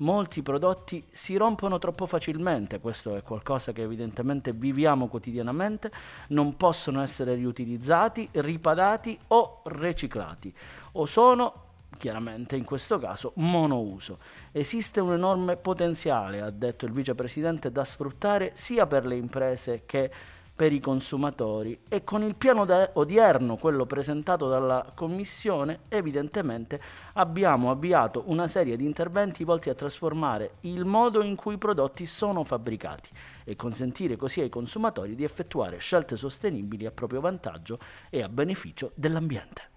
molti 0.00 0.42
prodotti 0.42 1.04
si 1.10 1.36
rompono 1.36 1.78
troppo 1.78 2.06
facilmente, 2.06 2.80
questo 2.80 3.16
è 3.16 3.22
qualcosa 3.22 3.72
che 3.72 3.82
evidentemente 3.82 4.52
viviamo 4.52 5.08
quotidianamente, 5.08 5.90
non 6.28 6.56
possono 6.56 7.02
essere 7.02 7.34
riutilizzati, 7.34 8.28
ripadati 8.32 9.18
o 9.28 9.62
riciclati 9.64 10.52
o 10.92 11.06
sono 11.06 11.68
chiaramente 11.98 12.56
in 12.56 12.64
questo 12.64 12.98
caso 12.98 13.32
monouso. 13.36 14.18
Esiste 14.52 15.00
un 15.00 15.12
enorme 15.12 15.56
potenziale, 15.56 16.40
ha 16.40 16.50
detto 16.50 16.86
il 16.86 16.92
vicepresidente, 16.92 17.72
da 17.72 17.84
sfruttare 17.84 18.52
sia 18.54 18.86
per 18.86 19.04
le 19.04 19.16
imprese 19.16 19.82
che 19.86 20.08
per 20.08 20.39
i 20.66 20.80
consumatori 20.80 21.80
e 21.88 22.04
con 22.04 22.22
il 22.22 22.34
piano 22.34 22.66
odierno, 22.92 23.56
quello 23.56 23.86
presentato 23.86 24.48
dalla 24.48 24.92
Commissione, 24.94 25.80
evidentemente 25.88 26.80
abbiamo 27.14 27.70
avviato 27.70 28.24
una 28.26 28.46
serie 28.46 28.76
di 28.76 28.84
interventi 28.84 29.44
volti 29.44 29.70
a 29.70 29.74
trasformare 29.74 30.56
il 30.60 30.84
modo 30.84 31.22
in 31.22 31.36
cui 31.36 31.54
i 31.54 31.58
prodotti 31.58 32.04
sono 32.06 32.44
fabbricati 32.44 33.10
e 33.44 33.56
consentire 33.56 34.16
così 34.16 34.40
ai 34.40 34.48
consumatori 34.48 35.14
di 35.14 35.24
effettuare 35.24 35.78
scelte 35.78 36.16
sostenibili 36.16 36.86
a 36.86 36.90
proprio 36.90 37.20
vantaggio 37.20 37.78
e 38.10 38.22
a 38.22 38.28
beneficio 38.28 38.92
dell'ambiente. 38.94 39.68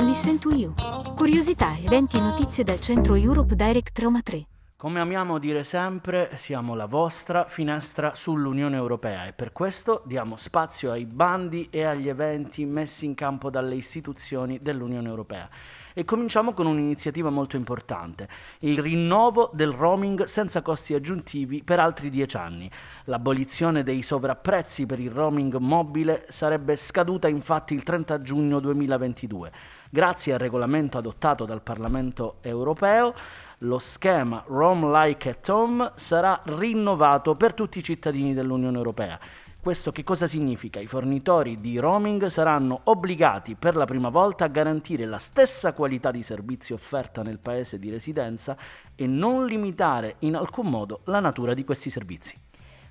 Listen 0.00 0.38
to 0.38 0.50
You. 0.50 0.74
Curiosità, 1.14 1.76
eventi 1.76 2.16
e 2.16 2.20
notizie 2.20 2.64
dal 2.64 2.80
centro 2.80 3.14
Europe 3.14 3.54
Direct 3.54 3.98
Roma 3.98 4.20
3. 4.22 4.46
Come 4.78 5.00
amiamo 5.00 5.38
dire 5.38 5.64
sempre, 5.64 6.32
siamo 6.34 6.74
la 6.74 6.84
vostra 6.84 7.46
finestra 7.46 8.14
sull'Unione 8.14 8.76
Europea 8.76 9.24
e 9.24 9.32
per 9.32 9.50
questo 9.50 10.02
diamo 10.04 10.36
spazio 10.36 10.90
ai 10.90 11.06
bandi 11.06 11.68
e 11.70 11.84
agli 11.84 12.10
eventi 12.10 12.66
messi 12.66 13.06
in 13.06 13.14
campo 13.14 13.48
dalle 13.48 13.74
istituzioni 13.74 14.58
dell'Unione 14.60 15.08
Europea. 15.08 15.48
E 15.94 16.04
cominciamo 16.04 16.52
con 16.52 16.66
un'iniziativa 16.66 17.30
molto 17.30 17.56
importante, 17.56 18.28
il 18.58 18.78
rinnovo 18.78 19.50
del 19.54 19.70
roaming 19.70 20.24
senza 20.24 20.60
costi 20.60 20.92
aggiuntivi 20.92 21.62
per 21.62 21.80
altri 21.80 22.10
dieci 22.10 22.36
anni. 22.36 22.70
L'abolizione 23.04 23.82
dei 23.82 24.02
sovrapprezzi 24.02 24.84
per 24.84 25.00
il 25.00 25.10
roaming 25.10 25.56
mobile 25.56 26.26
sarebbe 26.28 26.76
scaduta 26.76 27.28
infatti 27.28 27.72
il 27.72 27.82
30 27.82 28.20
giugno 28.20 28.60
2022. 28.60 29.52
Grazie 29.88 30.34
al 30.34 30.40
regolamento 30.40 30.98
adottato 30.98 31.46
dal 31.46 31.62
Parlamento 31.62 32.36
europeo, 32.42 33.14
lo 33.60 33.78
schema 33.78 34.44
Rome 34.46 34.90
Like 34.90 35.30
at 35.30 35.48
Home 35.48 35.92
sarà 35.94 36.42
rinnovato 36.44 37.34
per 37.36 37.54
tutti 37.54 37.78
i 37.78 37.82
cittadini 37.82 38.34
dell'Unione 38.34 38.76
Europea. 38.76 39.18
Questo 39.58 39.90
che 39.90 40.04
cosa 40.04 40.28
significa? 40.28 40.78
I 40.78 40.86
fornitori 40.86 41.60
di 41.60 41.78
roaming 41.78 42.26
saranno 42.26 42.82
obbligati 42.84 43.56
per 43.56 43.74
la 43.74 43.84
prima 43.84 44.10
volta 44.10 44.44
a 44.44 44.48
garantire 44.48 45.06
la 45.06 45.18
stessa 45.18 45.72
qualità 45.72 46.12
di 46.12 46.22
servizio 46.22 46.76
offerta 46.76 47.22
nel 47.22 47.40
paese 47.40 47.78
di 47.78 47.90
residenza 47.90 48.56
e 48.94 49.06
non 49.08 49.44
limitare 49.44 50.16
in 50.20 50.36
alcun 50.36 50.68
modo 50.68 51.00
la 51.04 51.18
natura 51.18 51.52
di 51.52 51.64
questi 51.64 51.90
servizi. 51.90 52.45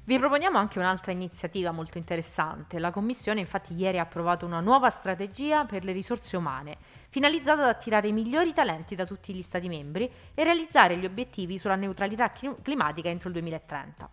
Vi 0.07 0.19
proponiamo 0.19 0.59
anche 0.59 0.77
un'altra 0.77 1.11
iniziativa 1.11 1.71
molto 1.71 1.97
interessante. 1.97 2.77
La 2.77 2.91
Commissione 2.91 3.39
infatti 3.39 3.73
ieri 3.73 3.97
ha 3.97 4.03
approvato 4.03 4.45
una 4.45 4.59
nuova 4.59 4.91
strategia 4.91 5.65
per 5.65 5.83
le 5.83 5.93
risorse 5.93 6.37
umane, 6.37 6.77
finalizzata 7.09 7.63
ad 7.63 7.69
attirare 7.69 8.09
i 8.09 8.11
migliori 8.11 8.53
talenti 8.53 8.93
da 8.93 9.03
tutti 9.03 9.33
gli 9.33 9.41
Stati 9.41 9.67
membri 9.67 10.07
e 10.35 10.43
realizzare 10.43 10.95
gli 10.97 11.05
obiettivi 11.05 11.57
sulla 11.57 11.75
neutralità 11.75 12.31
climatica 12.61 13.09
entro 13.09 13.29
il 13.29 13.33
2030. 13.33 14.07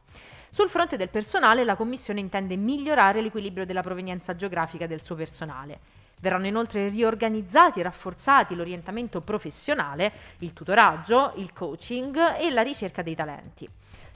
Sul 0.48 0.70
fronte 0.70 0.96
del 0.96 1.11
personale, 1.11 1.62
la 1.62 1.76
Commissione 1.76 2.20
intende 2.20 2.57
migliorare 2.57 3.20
l'equilibrio 3.20 3.66
della 3.66 3.83
provenienza 3.83 4.35
geografica 4.35 4.87
del 4.87 5.02
suo 5.02 5.14
personale. 5.14 5.78
Verranno 6.20 6.46
inoltre 6.46 6.88
riorganizzati 6.88 7.81
e 7.81 7.83
rafforzati 7.83 8.55
l'orientamento 8.55 9.20
professionale, 9.20 10.11
il 10.38 10.55
tutoraggio, 10.55 11.35
il 11.37 11.52
coaching 11.52 12.38
e 12.38 12.50
la 12.50 12.62
ricerca 12.62 13.02
dei 13.02 13.14
talenti. 13.14 13.68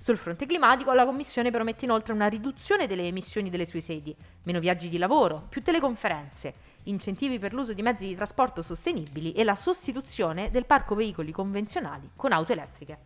Sul 0.07 0.19
fronte 0.19 0.47
climatico 0.47 0.93
la 0.93 1.05
Commissione 1.05 1.51
promette 1.51 1.85
inoltre 1.85 2.13
una 2.13 2.29
riduzione 2.29 2.87
delle 2.87 3.09
emissioni 3.09 3.51
delle 3.51 3.67
sue 3.67 3.81
sedi, 3.81 4.15
meno 4.45 4.61
viaggi 4.61 4.89
di 4.89 4.99
lavoro, 4.99 5.47
più 5.49 5.65
teleconferenze, 5.65 6.55
incentivi 6.85 7.41
per 7.41 7.53
l'uso 7.53 7.73
di 7.73 7.83
mezzi 7.83 8.07
di 8.07 8.15
trasporto 8.15 8.63
sostenibili 8.63 9.33
e 9.33 9.43
la 9.43 9.57
sostituzione 9.57 10.53
del 10.53 10.65
parco 10.65 10.95
veicoli 10.95 11.33
convenzionali 11.33 12.11
con 12.15 12.31
auto 12.31 12.53
elettriche. 12.53 12.99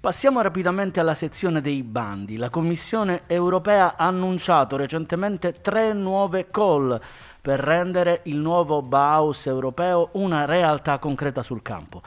Passiamo 0.00 0.40
rapidamente 0.40 0.98
alla 0.98 1.14
sezione 1.14 1.60
dei 1.60 1.84
bandi. 1.84 2.36
La 2.36 2.50
Commissione 2.50 3.22
europea 3.28 3.94
ha 3.96 4.08
annunciato 4.08 4.74
recentemente 4.74 5.60
tre 5.60 5.92
nuove 5.92 6.48
call 6.50 7.00
per 7.40 7.60
rendere 7.60 8.22
il 8.24 8.38
nuovo 8.38 8.82
Bauhaus 8.82 9.46
europeo 9.46 10.08
una 10.14 10.44
realtà 10.44 10.98
concreta 10.98 11.40
sul 11.40 11.62
campo. 11.62 12.02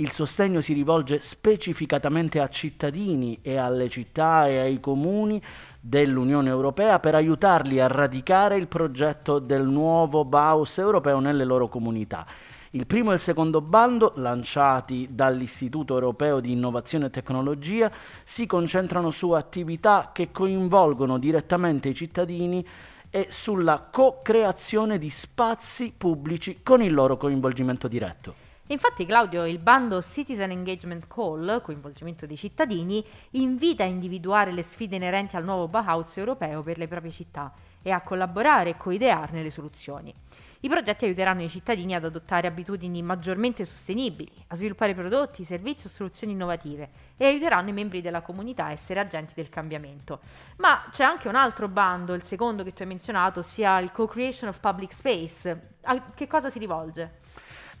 Il 0.00 0.12
sostegno 0.12 0.62
si 0.62 0.72
rivolge 0.72 1.20
specificatamente 1.20 2.40
a 2.40 2.48
cittadini 2.48 3.38
e 3.42 3.58
alle 3.58 3.90
città 3.90 4.48
e 4.48 4.58
ai 4.58 4.80
comuni 4.80 5.42
dell'Unione 5.78 6.48
Europea 6.48 6.98
per 6.98 7.14
aiutarli 7.14 7.80
a 7.80 7.86
radicare 7.86 8.56
il 8.56 8.66
progetto 8.66 9.38
del 9.38 9.66
nuovo 9.66 10.24
Baus 10.24 10.78
europeo 10.78 11.18
nelle 11.18 11.44
loro 11.44 11.68
comunità. 11.68 12.24
Il 12.70 12.86
primo 12.86 13.10
e 13.10 13.14
il 13.14 13.20
secondo 13.20 13.60
bando, 13.60 14.14
lanciati 14.16 15.08
dall'Istituto 15.10 15.92
Europeo 15.92 16.40
di 16.40 16.52
Innovazione 16.52 17.06
e 17.06 17.10
Tecnologia, 17.10 17.92
si 18.24 18.46
concentrano 18.46 19.10
su 19.10 19.32
attività 19.32 20.12
che 20.14 20.30
coinvolgono 20.32 21.18
direttamente 21.18 21.90
i 21.90 21.94
cittadini 21.94 22.66
e 23.10 23.26
sulla 23.28 23.86
co-creazione 23.92 24.96
di 24.96 25.10
spazi 25.10 25.92
pubblici 25.94 26.60
con 26.62 26.80
il 26.82 26.94
loro 26.94 27.18
coinvolgimento 27.18 27.86
diretto. 27.86 28.48
Infatti 28.70 29.04
Claudio, 29.04 29.46
il 29.46 29.58
bando 29.58 30.00
Citizen 30.00 30.52
Engagement 30.52 31.08
Call, 31.08 31.60
coinvolgimento 31.60 32.24
dei 32.24 32.36
cittadini, 32.36 33.04
invita 33.30 33.82
a 33.82 33.86
individuare 33.86 34.52
le 34.52 34.62
sfide 34.62 34.94
inerenti 34.94 35.34
al 35.34 35.42
nuovo 35.42 35.66
Bauhaus 35.66 36.16
europeo 36.18 36.62
per 36.62 36.78
le 36.78 36.86
proprie 36.86 37.10
città 37.10 37.52
e 37.82 37.90
a 37.90 38.00
collaborare 38.00 38.70
e 38.70 38.76
coidearne 38.76 39.42
le 39.42 39.50
soluzioni. 39.50 40.14
I 40.60 40.68
progetti 40.68 41.04
aiuteranno 41.04 41.42
i 41.42 41.48
cittadini 41.48 41.96
ad 41.96 42.04
adottare 42.04 42.46
abitudini 42.46 43.02
maggiormente 43.02 43.64
sostenibili, 43.64 44.30
a 44.48 44.54
sviluppare 44.54 44.94
prodotti, 44.94 45.42
servizi 45.42 45.88
o 45.88 45.90
soluzioni 45.90 46.34
innovative 46.34 46.90
e 47.16 47.24
aiuteranno 47.24 47.70
i 47.70 47.72
membri 47.72 48.00
della 48.00 48.20
comunità 48.20 48.66
a 48.66 48.70
essere 48.70 49.00
agenti 49.00 49.32
del 49.34 49.48
cambiamento. 49.48 50.20
Ma 50.58 50.86
c'è 50.92 51.02
anche 51.02 51.26
un 51.26 51.34
altro 51.34 51.66
bando, 51.66 52.14
il 52.14 52.22
secondo 52.22 52.62
che 52.62 52.72
tu 52.72 52.82
hai 52.82 52.88
menzionato, 52.88 53.42
sia 53.42 53.80
il 53.80 53.90
Co-Creation 53.90 54.48
of 54.48 54.60
Public 54.60 54.92
Space. 54.92 55.74
A 55.82 56.12
che 56.12 56.28
cosa 56.28 56.50
si 56.50 56.60
rivolge? 56.60 57.19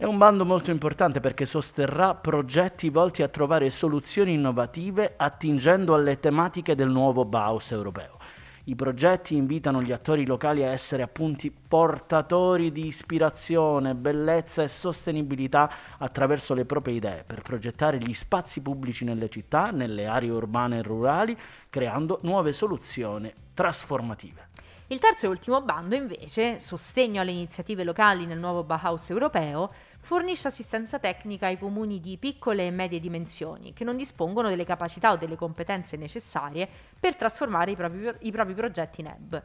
È 0.00 0.06
un 0.06 0.16
bando 0.16 0.46
molto 0.46 0.70
importante 0.70 1.20
perché 1.20 1.44
sosterrà 1.44 2.14
progetti 2.14 2.88
volti 2.88 3.22
a 3.22 3.28
trovare 3.28 3.68
soluzioni 3.68 4.32
innovative 4.32 5.12
attingendo 5.14 5.92
alle 5.92 6.18
tematiche 6.18 6.74
del 6.74 6.88
nuovo 6.88 7.26
Baus 7.26 7.72
europeo. 7.72 8.16
I 8.64 8.74
progetti 8.76 9.36
invitano 9.36 9.82
gli 9.82 9.92
attori 9.92 10.24
locali 10.24 10.64
a 10.64 10.70
essere 10.70 11.02
appunti 11.02 11.50
portatori 11.50 12.72
di 12.72 12.86
ispirazione, 12.86 13.94
bellezza 13.94 14.62
e 14.62 14.68
sostenibilità 14.68 15.70
attraverso 15.98 16.54
le 16.54 16.64
proprie 16.64 16.94
idee 16.94 17.22
per 17.26 17.42
progettare 17.42 17.98
gli 17.98 18.14
spazi 18.14 18.62
pubblici 18.62 19.04
nelle 19.04 19.28
città, 19.28 19.70
nelle 19.70 20.06
aree 20.06 20.30
urbane 20.30 20.78
e 20.78 20.82
rurali, 20.82 21.36
creando 21.68 22.20
nuove 22.22 22.52
soluzioni 22.52 23.30
trasformative. 23.52 24.48
Il 24.86 24.98
terzo 24.98 25.26
e 25.26 25.28
ultimo 25.28 25.62
bando, 25.62 25.94
invece, 25.94 26.58
sostegno 26.58 27.20
alle 27.20 27.30
iniziative 27.30 27.84
locali 27.84 28.26
nel 28.26 28.40
nuovo 28.40 28.64
Bauhaus 28.64 29.08
europeo, 29.10 29.70
fornisce 30.00 30.48
assistenza 30.48 30.98
tecnica 30.98 31.46
ai 31.46 31.58
comuni 31.58 32.00
di 32.00 32.16
piccole 32.16 32.66
e 32.66 32.70
medie 32.70 33.00
dimensioni 33.00 33.72
che 33.72 33.84
non 33.84 33.96
dispongono 33.96 34.48
delle 34.48 34.64
capacità 34.64 35.12
o 35.12 35.16
delle 35.16 35.36
competenze 35.36 35.96
necessarie 35.96 36.68
per 36.98 37.16
trasformare 37.16 37.70
i 37.70 37.76
propri, 37.76 38.10
i 38.20 38.32
propri 38.32 38.54
progetti 38.54 39.02
NEB. 39.02 39.42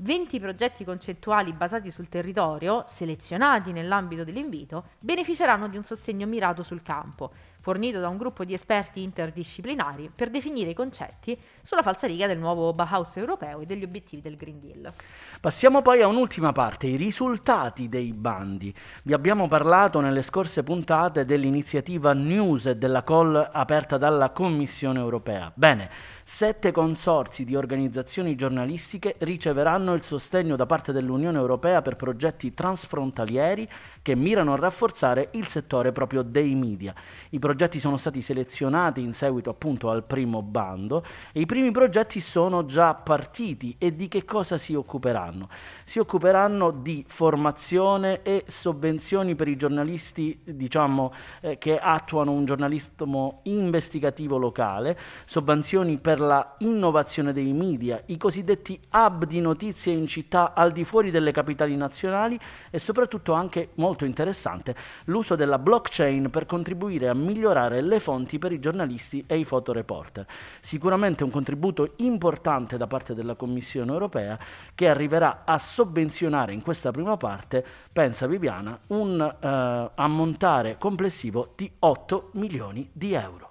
20 0.00 0.38
progetti 0.38 0.84
concettuali 0.84 1.52
basati 1.52 1.90
sul 1.90 2.08
territorio, 2.08 2.84
selezionati 2.86 3.72
nell'ambito 3.72 4.22
dell'invito, 4.22 4.90
beneficeranno 5.00 5.66
di 5.68 5.76
un 5.76 5.82
sostegno 5.82 6.26
mirato 6.26 6.62
sul 6.62 6.82
campo, 6.82 7.32
fornito 7.60 8.00
da 8.00 8.08
un 8.08 8.16
gruppo 8.16 8.44
di 8.44 8.54
esperti 8.54 9.02
interdisciplinari 9.02 10.10
per 10.14 10.30
definire 10.30 10.70
i 10.70 10.74
concetti 10.74 11.38
sulla 11.62 11.82
falsariga 11.82 12.26
del 12.26 12.38
nuovo 12.38 12.72
Bauhaus 12.72 13.16
europeo 13.16 13.60
e 13.60 13.66
degli 13.66 13.82
obiettivi 13.82 14.22
del 14.22 14.36
Green 14.36 14.60
Deal. 14.60 14.92
Passiamo 15.40 15.82
poi 15.82 16.02
a 16.02 16.06
un'ultima 16.06 16.52
parte, 16.52 16.86
i 16.86 16.96
risultati 16.96 17.88
dei 17.88 18.12
bandi. 18.12 18.72
Vi 19.02 19.12
abbiamo 19.12 19.48
parlato 19.48 20.00
nelle 20.00 20.22
scorse 20.22 20.62
puntate 20.62 21.24
dell'iniziativa 21.24 22.12
News 22.12 22.66
e 22.66 22.76
della 22.76 23.04
call 23.04 23.50
aperta 23.52 23.98
dalla 23.98 24.30
Commissione 24.30 24.98
europea. 24.98 25.52
Bene, 25.54 25.90
sette 26.24 26.72
consorzi 26.72 27.44
di 27.44 27.56
organizzazioni 27.56 28.34
giornalistiche 28.34 29.16
riceveranno 29.18 29.94
il 29.94 30.02
sostegno 30.02 30.56
da 30.56 30.66
parte 30.66 30.92
dell'Unione 30.92 31.38
Europea 31.38 31.80
per 31.80 31.96
progetti 31.96 32.52
transfrontalieri 32.52 33.66
che 34.02 34.14
mirano 34.14 34.52
a 34.52 34.56
rafforzare 34.56 35.30
il 35.32 35.46
settore 35.48 35.92
proprio 35.92 36.22
dei 36.22 36.54
media. 36.54 36.94
I 37.30 37.38
progetti 37.48 37.80
sono 37.80 37.96
stati 37.96 38.20
selezionati 38.20 39.00
in 39.00 39.14
seguito 39.14 39.48
appunto 39.48 39.88
al 39.88 40.04
primo 40.04 40.42
bando 40.42 41.02
e 41.32 41.40
i 41.40 41.46
primi 41.46 41.70
progetti 41.70 42.20
sono 42.20 42.66
già 42.66 42.92
partiti 42.92 43.74
e 43.78 43.96
di 43.96 44.06
che 44.06 44.26
cosa 44.26 44.58
si 44.58 44.74
occuperanno? 44.74 45.48
Si 45.84 45.98
occuperanno 45.98 46.70
di 46.70 47.06
formazione 47.08 48.20
e 48.20 48.44
sovvenzioni 48.46 49.34
per 49.34 49.48
i 49.48 49.56
giornalisti, 49.56 50.38
diciamo, 50.44 51.10
eh, 51.40 51.56
che 51.56 51.78
attuano 51.78 52.32
un 52.32 52.44
giornalismo 52.44 53.40
investigativo 53.44 54.36
locale, 54.36 54.98
sovvenzioni 55.24 55.96
per 55.96 56.20
la 56.20 56.56
innovazione 56.58 57.32
dei 57.32 57.54
media, 57.54 58.02
i 58.08 58.18
cosiddetti 58.18 58.78
hub 58.92 59.24
di 59.24 59.40
notizie 59.40 59.94
in 59.94 60.06
città 60.06 60.52
al 60.52 60.70
di 60.70 60.84
fuori 60.84 61.10
delle 61.10 61.32
capitali 61.32 61.76
nazionali 61.76 62.38
e 62.70 62.78
soprattutto 62.78 63.32
anche 63.32 63.70
molto 63.76 64.04
interessante 64.04 64.74
l'uso 65.04 65.34
della 65.34 65.58
blockchain 65.58 66.28
per 66.28 66.44
contribuire 66.44 67.08
a 67.08 67.14
migliorare 67.14 67.36
le 67.38 68.00
fonti 68.00 68.38
per 68.38 68.52
i 68.52 68.60
giornalisti 68.60 69.24
e 69.26 69.38
i 69.38 69.44
fotoreporter. 69.44 70.26
Sicuramente 70.60 71.24
un 71.24 71.30
contributo 71.30 71.94
importante 71.96 72.76
da 72.76 72.86
parte 72.86 73.14
della 73.14 73.34
Commissione 73.34 73.92
europea 73.92 74.38
che 74.74 74.88
arriverà 74.88 75.42
a 75.44 75.58
sovvenzionare 75.58 76.52
in 76.52 76.62
questa 76.62 76.90
prima 76.90 77.16
parte, 77.16 77.64
pensa 77.92 78.26
Viviana, 78.26 78.78
un 78.88 79.20
eh, 79.20 79.90
ammontare 79.94 80.76
complessivo 80.78 81.52
di 81.56 81.70
8 81.78 82.30
milioni 82.32 82.88
di 82.92 83.12
euro. 83.14 83.50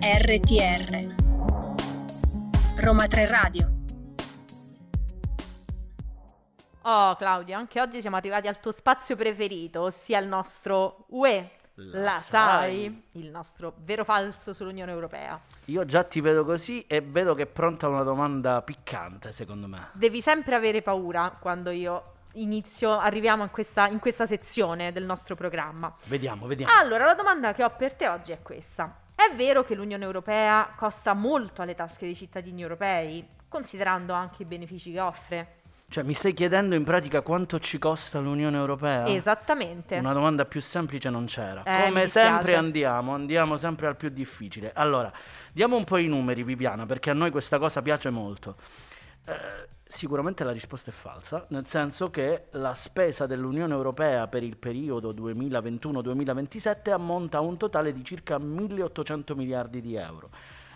RTR 0.00 1.14
Roma 2.76 3.06
3 3.06 3.26
Radio 3.26 3.77
Oh 6.90 7.16
Claudio, 7.16 7.54
anche 7.54 7.82
oggi 7.82 8.00
siamo 8.00 8.16
arrivati 8.16 8.48
al 8.48 8.60
tuo 8.60 8.72
spazio 8.72 9.14
preferito, 9.14 9.82
ossia 9.82 10.18
il 10.20 10.26
nostro 10.26 11.04
UE. 11.08 11.50
La, 11.74 12.00
La 12.00 12.14
sai, 12.14 12.84
sai. 13.12 13.22
il 13.22 13.28
nostro 13.30 13.74
vero 13.80 14.04
falso 14.04 14.54
sull'Unione 14.54 14.90
Europea. 14.90 15.38
Io 15.66 15.84
già 15.84 16.02
ti 16.04 16.22
vedo 16.22 16.46
così 16.46 16.86
e 16.86 17.02
vedo 17.02 17.34
che 17.34 17.42
è 17.42 17.46
pronta 17.46 17.88
una 17.88 18.02
domanda 18.04 18.62
piccante, 18.62 19.32
secondo 19.32 19.66
me. 19.66 19.90
Devi 19.92 20.22
sempre 20.22 20.54
avere 20.54 20.80
paura 20.80 21.36
quando 21.38 21.68
io 21.68 22.14
inizio, 22.32 22.96
arriviamo 22.96 23.42
in 23.42 23.50
questa, 23.50 23.86
in 23.88 23.98
questa 23.98 24.24
sezione 24.24 24.90
del 24.90 25.04
nostro 25.04 25.34
programma. 25.34 25.94
Vediamo, 26.06 26.46
vediamo. 26.46 26.72
Allora, 26.74 27.04
la 27.04 27.14
domanda 27.14 27.52
che 27.52 27.64
ho 27.64 27.70
per 27.76 27.92
te 27.92 28.08
oggi 28.08 28.32
è 28.32 28.40
questa. 28.40 29.02
È 29.14 29.34
vero 29.34 29.62
che 29.62 29.74
l'Unione 29.74 30.04
Europea 30.04 30.72
costa 30.74 31.12
molto 31.12 31.60
alle 31.60 31.74
tasche 31.74 32.06
dei 32.06 32.14
cittadini 32.14 32.62
europei, 32.62 33.28
considerando 33.46 34.14
anche 34.14 34.44
i 34.44 34.46
benefici 34.46 34.90
che 34.90 35.00
offre? 35.00 35.57
Cioè, 35.90 36.04
mi 36.04 36.12
stai 36.12 36.34
chiedendo 36.34 36.74
in 36.74 36.84
pratica 36.84 37.22
quanto 37.22 37.58
ci 37.58 37.78
costa 37.78 38.18
l'Unione 38.18 38.58
Europea? 38.58 39.06
Esattamente. 39.06 39.96
Una 39.96 40.12
domanda 40.12 40.44
più 40.44 40.60
semplice 40.60 41.08
non 41.08 41.24
c'era. 41.24 41.62
Eh, 41.62 41.84
Come 41.86 42.06
sempre 42.06 42.56
andiamo, 42.56 43.14
andiamo 43.14 43.56
sempre 43.56 43.86
al 43.86 43.96
più 43.96 44.10
difficile. 44.10 44.70
Allora, 44.74 45.10
diamo 45.50 45.76
un 45.78 45.84
po' 45.84 45.96
i 45.96 46.06
numeri, 46.06 46.42
Viviana, 46.42 46.84
perché 46.84 47.08
a 47.08 47.14
noi 47.14 47.30
questa 47.30 47.58
cosa 47.58 47.80
piace 47.80 48.10
molto. 48.10 48.56
Eh, 49.24 49.68
sicuramente 49.82 50.44
la 50.44 50.52
risposta 50.52 50.90
è 50.90 50.92
falsa, 50.92 51.46
nel 51.48 51.64
senso 51.64 52.10
che 52.10 52.48
la 52.50 52.74
spesa 52.74 53.24
dell'Unione 53.24 53.72
Europea 53.72 54.28
per 54.28 54.42
il 54.42 54.58
periodo 54.58 55.14
2021-2027 55.14 56.90
ammonta 56.90 57.38
a 57.38 57.40
un 57.40 57.56
totale 57.56 57.92
di 57.92 58.04
circa 58.04 58.36
1.800 58.36 59.34
miliardi 59.34 59.80
di 59.80 59.94
euro 59.94 60.28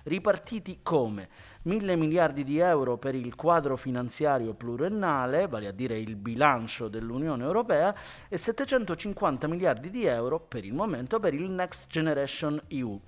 ripartiti 0.04 0.80
come 0.82 1.28
1000 1.62 1.96
miliardi 1.96 2.44
di 2.44 2.58
euro 2.58 2.98
per 2.98 3.14
il 3.14 3.34
quadro 3.34 3.76
finanziario 3.76 4.54
pluriennale, 4.54 5.46
vale 5.46 5.68
a 5.68 5.72
dire 5.72 5.98
il 5.98 6.16
bilancio 6.16 6.88
dell'Unione 6.88 7.44
Europea, 7.44 7.94
e 8.28 8.36
750 8.36 9.46
miliardi 9.46 9.90
di 9.90 10.04
euro 10.04 10.40
per 10.40 10.64
il 10.64 10.74
momento 10.74 11.20
per 11.20 11.34
il 11.34 11.48
Next 11.50 11.88
Generation 11.88 12.60
EU. 12.68 13.00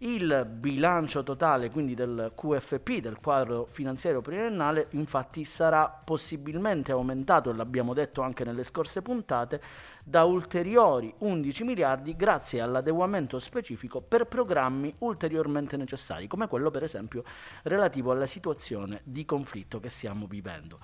Il 0.00 0.46
bilancio 0.48 1.24
totale 1.24 1.70
quindi 1.70 1.94
del 1.94 2.30
QFP, 2.36 3.00
del 3.00 3.18
quadro 3.20 3.66
finanziario 3.68 4.20
pluriennale, 4.20 4.86
infatti 4.90 5.44
sarà 5.44 5.88
possibilmente 5.88 6.92
aumentato, 6.92 7.52
l'abbiamo 7.52 7.94
detto 7.94 8.22
anche 8.22 8.44
nelle 8.44 8.62
scorse 8.62 9.02
puntate, 9.02 9.60
da 10.08 10.24
ulteriori 10.24 11.12
11 11.18 11.64
miliardi 11.64 12.16
grazie 12.16 12.62
all'adeguamento 12.62 13.38
specifico 13.38 14.00
per 14.00 14.24
programmi 14.24 14.94
ulteriormente 15.00 15.76
necessari, 15.76 16.26
come 16.26 16.48
quello 16.48 16.70
per 16.70 16.82
esempio 16.82 17.24
relativo 17.64 18.10
alla 18.10 18.24
situazione 18.24 19.02
di 19.04 19.26
conflitto 19.26 19.80
che 19.80 19.90
stiamo 19.90 20.26
vivendo. 20.26 20.78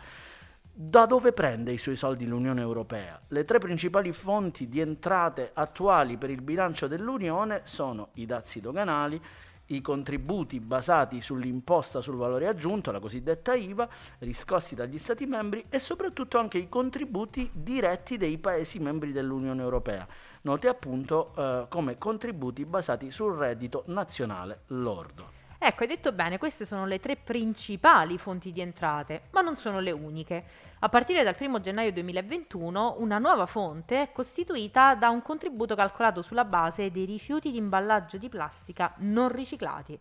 Da 0.77 1.07
dove 1.07 1.33
prende 1.33 1.73
i 1.73 1.79
suoi 1.79 1.97
soldi 1.97 2.27
l'Unione 2.27 2.61
Europea? 2.61 3.19
Le 3.29 3.47
tre 3.47 3.59
principali 3.59 4.13
fonti 4.13 4.69
di 4.69 4.81
entrate 4.81 5.53
attuali 5.55 6.19
per 6.19 6.29
il 6.29 6.43
bilancio 6.43 6.87
dell'Unione 6.87 7.63
sono 7.63 8.09
i 8.15 8.27
dazi 8.27 8.61
doganali, 8.61 9.19
i 9.67 9.81
contributi 9.81 10.61
basati 10.61 11.21
sull'imposta 11.21 12.01
sul 12.01 12.17
valore 12.17 12.49
aggiunto, 12.49 12.91
la 12.91 13.01
cosiddetta 13.01 13.55
IVA, 13.55 13.89
riscossi 14.19 14.75
dagli 14.75 14.99
Stati 14.99 15.27
membri 15.27 15.65
e 15.69 15.79
soprattutto 15.79 16.39
anche 16.39 16.59
i 16.59 16.69
contributi 16.69 17.51
diretti 17.53 18.17
dei 18.17 18.39
Paesi 18.39 18.79
membri 18.79 19.13
dell'Unione 19.13 19.63
Europea, 19.63 20.07
noti 20.43 20.67
appunto 20.67 21.33
eh, 21.37 21.67
come 21.69 21.99
contributi 21.99 22.65
basati 22.65 23.11
sul 23.11 23.35
reddito 23.37 23.85
nazionale 23.87 24.63
lordo. 24.67 25.44
Ecco, 25.67 25.85
hai 25.85 25.89
detto 25.89 26.13
bene, 26.13 26.37
queste 26.37 26.67
sono 26.67 26.85
le 26.85 27.01
tre 27.01 27.17
principali 27.17 28.19
fonti 28.19 28.53
di 28.53 28.61
entrate, 28.61 29.29
ma 29.31 29.41
non 29.41 29.57
sono 29.57 29.81
le 29.81 29.93
uniche. 29.93 30.45
A 30.81 30.91
partire 30.91 31.23
dal 31.23 31.37
1 31.41 31.59
gennaio 31.61 31.91
2021 31.91 32.97
una 32.99 33.17
nuova 33.17 33.47
fonte 33.47 34.03
è 34.03 34.13
costituita 34.13 34.95
da 34.95 35.09
un 35.09 35.23
contributo 35.23 35.75
calcolato 35.75 36.21
sulla 36.21 36.45
base 36.45 36.91
dei 36.91 37.07
rifiuti 37.07 37.51
di 37.51 37.57
imballaggio 37.57 38.19
di 38.19 38.29
plastica 38.29 38.93
non 38.99 39.31
riciclati. 39.31 39.99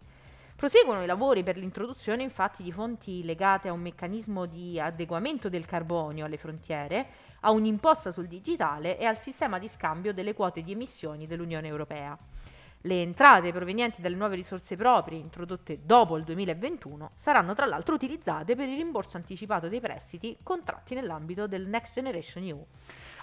Proseguono 0.54 1.02
i 1.02 1.06
lavori 1.06 1.43
per 1.43 1.56
l'introduzione 1.56 2.23
infatti 2.23 2.62
di 2.62 2.73
fonti 2.73 3.23
legate 3.23 3.69
a 3.69 3.71
un 3.71 3.80
meccanismo 3.80 4.45
di 4.45 4.78
adeguamento 4.82 5.47
del 5.47 5.65
carbonio 5.65 6.26
alle 6.26 6.36
frontiere, 6.36 7.08
a 7.39 7.52
un'imposta 7.52 8.12
sul 8.12 8.28
digitale 8.28 8.97
e 8.97 9.06
al 9.06 9.21
sistema 9.21 9.60
di 9.60 9.69
scambio 9.69 10.13
delle 10.13 10.34
quote 10.34 10.62
di 10.62 10.73
emissioni 10.73 11.26
dell'Unione 11.26 11.67
Europea. 11.67 12.17
Le 12.86 13.02
entrate 13.02 13.54
provenienti 13.54 14.02
dalle 14.02 14.17
nuove 14.17 14.36
risorse 14.36 14.76
proprie 14.76 15.17
introdotte 15.17 15.80
dopo 15.86 16.17
il 16.17 16.26
2021 16.26 17.12
saranno 17.13 17.54
tra 17.54 17.65
l'altro 17.65 17.96
utilizzate 17.96 18.58
per 18.58 18.67
il 18.67 18.76
rimborso 18.76 19.15
anticipato 19.15 19.69
dei 19.69 19.80
prestiti 19.80 20.36
contratti 20.43 20.93
nell'ambito 20.93 21.48
del 21.48 21.65
Next 21.65 21.93
Generation 21.93 22.43
EU. 22.43 22.65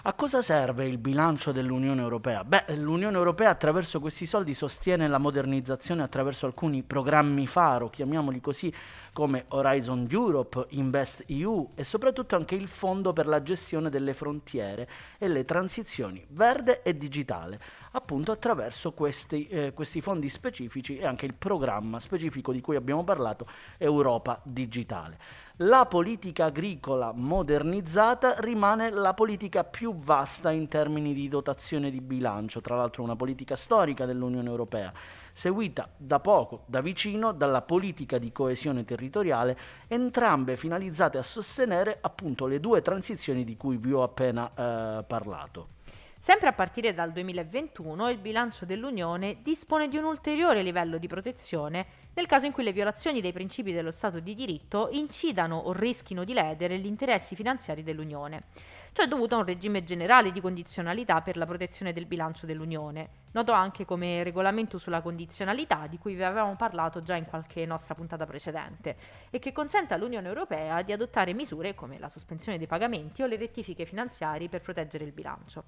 A 0.01 0.13
cosa 0.13 0.41
serve 0.41 0.87
il 0.87 0.97
bilancio 0.97 1.51
dell'Unione 1.51 2.01
Europea? 2.01 2.43
Beh, 2.43 2.75
l'Unione 2.75 3.15
Europea 3.15 3.51
attraverso 3.51 3.99
questi 3.99 4.25
soldi 4.25 4.55
sostiene 4.55 5.07
la 5.07 5.19
modernizzazione 5.19 6.01
attraverso 6.01 6.47
alcuni 6.47 6.81
programmi 6.81 7.45
faro, 7.45 7.91
chiamiamoli 7.91 8.41
così, 8.41 8.73
come 9.13 9.45
Horizon 9.49 10.07
Europe, 10.09 10.67
Invest 10.69 11.25
EU 11.27 11.71
e 11.75 11.83
soprattutto 11.83 12.35
anche 12.35 12.55
il 12.55 12.67
Fondo 12.67 13.11
per 13.13 13.27
la 13.27 13.43
gestione 13.43 13.89
delle 13.89 14.13
frontiere 14.13 14.89
e 15.17 15.27
le 15.27 15.43
transizioni 15.43 16.23
verde 16.29 16.81
e 16.81 16.97
digitale, 16.97 17.59
appunto 17.91 18.31
attraverso 18.31 18.93
questi, 18.93 19.47
eh, 19.47 19.73
questi 19.73 20.01
fondi 20.01 20.29
specifici 20.29 20.97
e 20.97 21.05
anche 21.05 21.25
il 21.25 21.33
programma 21.33 21.99
specifico 21.99 22.51
di 22.53 22.61
cui 22.61 22.75
abbiamo 22.75 23.03
parlato, 23.03 23.47
Europa 23.77 24.39
Digitale. 24.43 25.17
La 25.57 25.85
politica 25.85 26.45
agricola 26.45 27.11
modernizzata 27.13 28.39
rimane 28.39 28.89
la 28.89 29.13
politica 29.13 29.63
più 29.63 29.95
vasta 29.95 30.49
in 30.49 30.67
termini 30.67 31.13
di 31.13 31.27
dotazione 31.27 31.91
di 31.91 32.01
bilancio, 32.01 32.61
tra 32.61 32.75
l'altro 32.75 33.03
una 33.03 33.15
politica 33.15 33.55
storica 33.55 34.05
dell'Unione 34.05 34.49
Europea, 34.49 34.91
seguita 35.33 35.89
da 35.97 36.19
poco, 36.19 36.63
da 36.65 36.81
vicino, 36.81 37.31
dalla 37.31 37.61
politica 37.61 38.17
di 38.17 38.31
coesione 38.31 38.85
territoriale, 38.85 39.57
entrambe 39.87 40.57
finalizzate 40.57 41.17
a 41.17 41.23
sostenere 41.23 41.97
appunto 42.01 42.45
le 42.45 42.59
due 42.59 42.81
transizioni 42.81 43.43
di 43.43 43.57
cui 43.57 43.77
vi 43.77 43.91
ho 43.93 44.03
appena 44.03 44.49
eh, 44.49 45.03
parlato. 45.03 45.79
Sempre 46.21 46.49
a 46.49 46.53
partire 46.53 46.93
dal 46.93 47.11
2021 47.11 48.09
il 48.11 48.19
bilancio 48.19 48.63
dell'Unione 48.65 49.37
dispone 49.41 49.87
di 49.87 49.97
un 49.97 50.03
ulteriore 50.03 50.61
livello 50.61 50.99
di 50.99 51.07
protezione 51.07 51.85
nel 52.13 52.27
caso 52.27 52.45
in 52.45 52.51
cui 52.51 52.63
le 52.63 52.73
violazioni 52.73 53.21
dei 53.21 53.31
principi 53.31 53.73
dello 53.73 53.89
Stato 53.89 54.19
di 54.19 54.35
diritto 54.35 54.89
incidano 54.91 55.57
o 55.57 55.71
rischino 55.71 56.23
di 56.23 56.33
ledere 56.33 56.77
gli 56.77 56.85
interessi 56.85 57.33
finanziari 57.33 57.81
dell'Unione. 57.81 58.43
Ciò 58.93 59.03
è 59.03 59.07
dovuto 59.07 59.35
a 59.35 59.37
un 59.37 59.45
regime 59.45 59.85
generale 59.85 60.33
di 60.33 60.41
condizionalità 60.41 61.21
per 61.21 61.37
la 61.37 61.45
protezione 61.45 61.93
del 61.93 62.05
bilancio 62.05 62.45
dell'Unione, 62.45 63.09
noto 63.31 63.53
anche 63.53 63.85
come 63.85 64.21
regolamento 64.21 64.77
sulla 64.77 65.01
condizionalità 65.01 65.87
di 65.87 65.97
cui 65.97 66.13
vi 66.13 66.23
avevamo 66.23 66.57
parlato 66.57 67.01
già 67.01 67.15
in 67.15 67.23
qualche 67.23 67.65
nostra 67.65 67.95
puntata 67.95 68.25
precedente 68.25 68.97
e 69.29 69.39
che 69.39 69.53
consente 69.53 69.93
all'Unione 69.93 70.27
Europea 70.27 70.81
di 70.81 70.91
adottare 70.91 71.33
misure 71.33 71.73
come 71.73 71.99
la 71.99 72.09
sospensione 72.09 72.57
dei 72.57 72.67
pagamenti 72.67 73.23
o 73.23 73.27
le 73.27 73.37
rettifiche 73.37 73.85
finanziarie 73.85 74.49
per 74.49 74.59
proteggere 74.59 75.05
il 75.05 75.13
bilancio. 75.13 75.63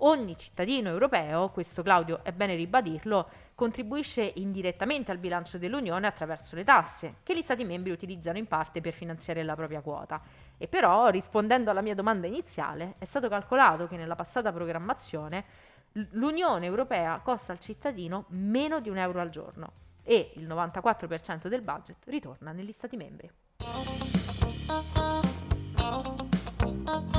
Ogni 0.00 0.36
cittadino 0.36 0.90
europeo, 0.90 1.48
questo 1.48 1.82
Claudio 1.82 2.22
è 2.22 2.30
bene 2.30 2.54
ribadirlo, 2.54 3.28
contribuisce 3.56 4.32
indirettamente 4.36 5.10
al 5.10 5.18
bilancio 5.18 5.58
dell'Unione 5.58 6.06
attraverso 6.06 6.54
le 6.54 6.62
tasse, 6.62 7.16
che 7.24 7.34
gli 7.34 7.40
Stati 7.40 7.64
membri 7.64 7.90
utilizzano 7.90 8.38
in 8.38 8.46
parte 8.46 8.80
per 8.80 8.92
finanziare 8.92 9.42
la 9.42 9.56
propria 9.56 9.80
quota. 9.80 10.22
E 10.56 10.68
però, 10.68 11.08
rispondendo 11.08 11.70
alla 11.70 11.80
mia 11.80 11.96
domanda 11.96 12.28
iniziale, 12.28 12.94
è 12.98 13.04
stato 13.04 13.28
calcolato 13.28 13.88
che 13.88 13.96
nella 13.96 14.14
passata 14.14 14.52
programmazione 14.52 15.44
l'Unione 16.12 16.66
Europea 16.66 17.20
costa 17.24 17.50
al 17.50 17.58
cittadino 17.58 18.26
meno 18.28 18.78
di 18.78 18.90
un 18.90 18.98
euro 18.98 19.20
al 19.20 19.30
giorno 19.30 19.72
e 20.04 20.32
il 20.36 20.46
94% 20.46 21.48
del 21.48 21.62
budget 21.62 21.96
ritorna 22.04 22.52
negli 22.52 22.72
Stati 22.72 22.96
membri. 22.96 23.28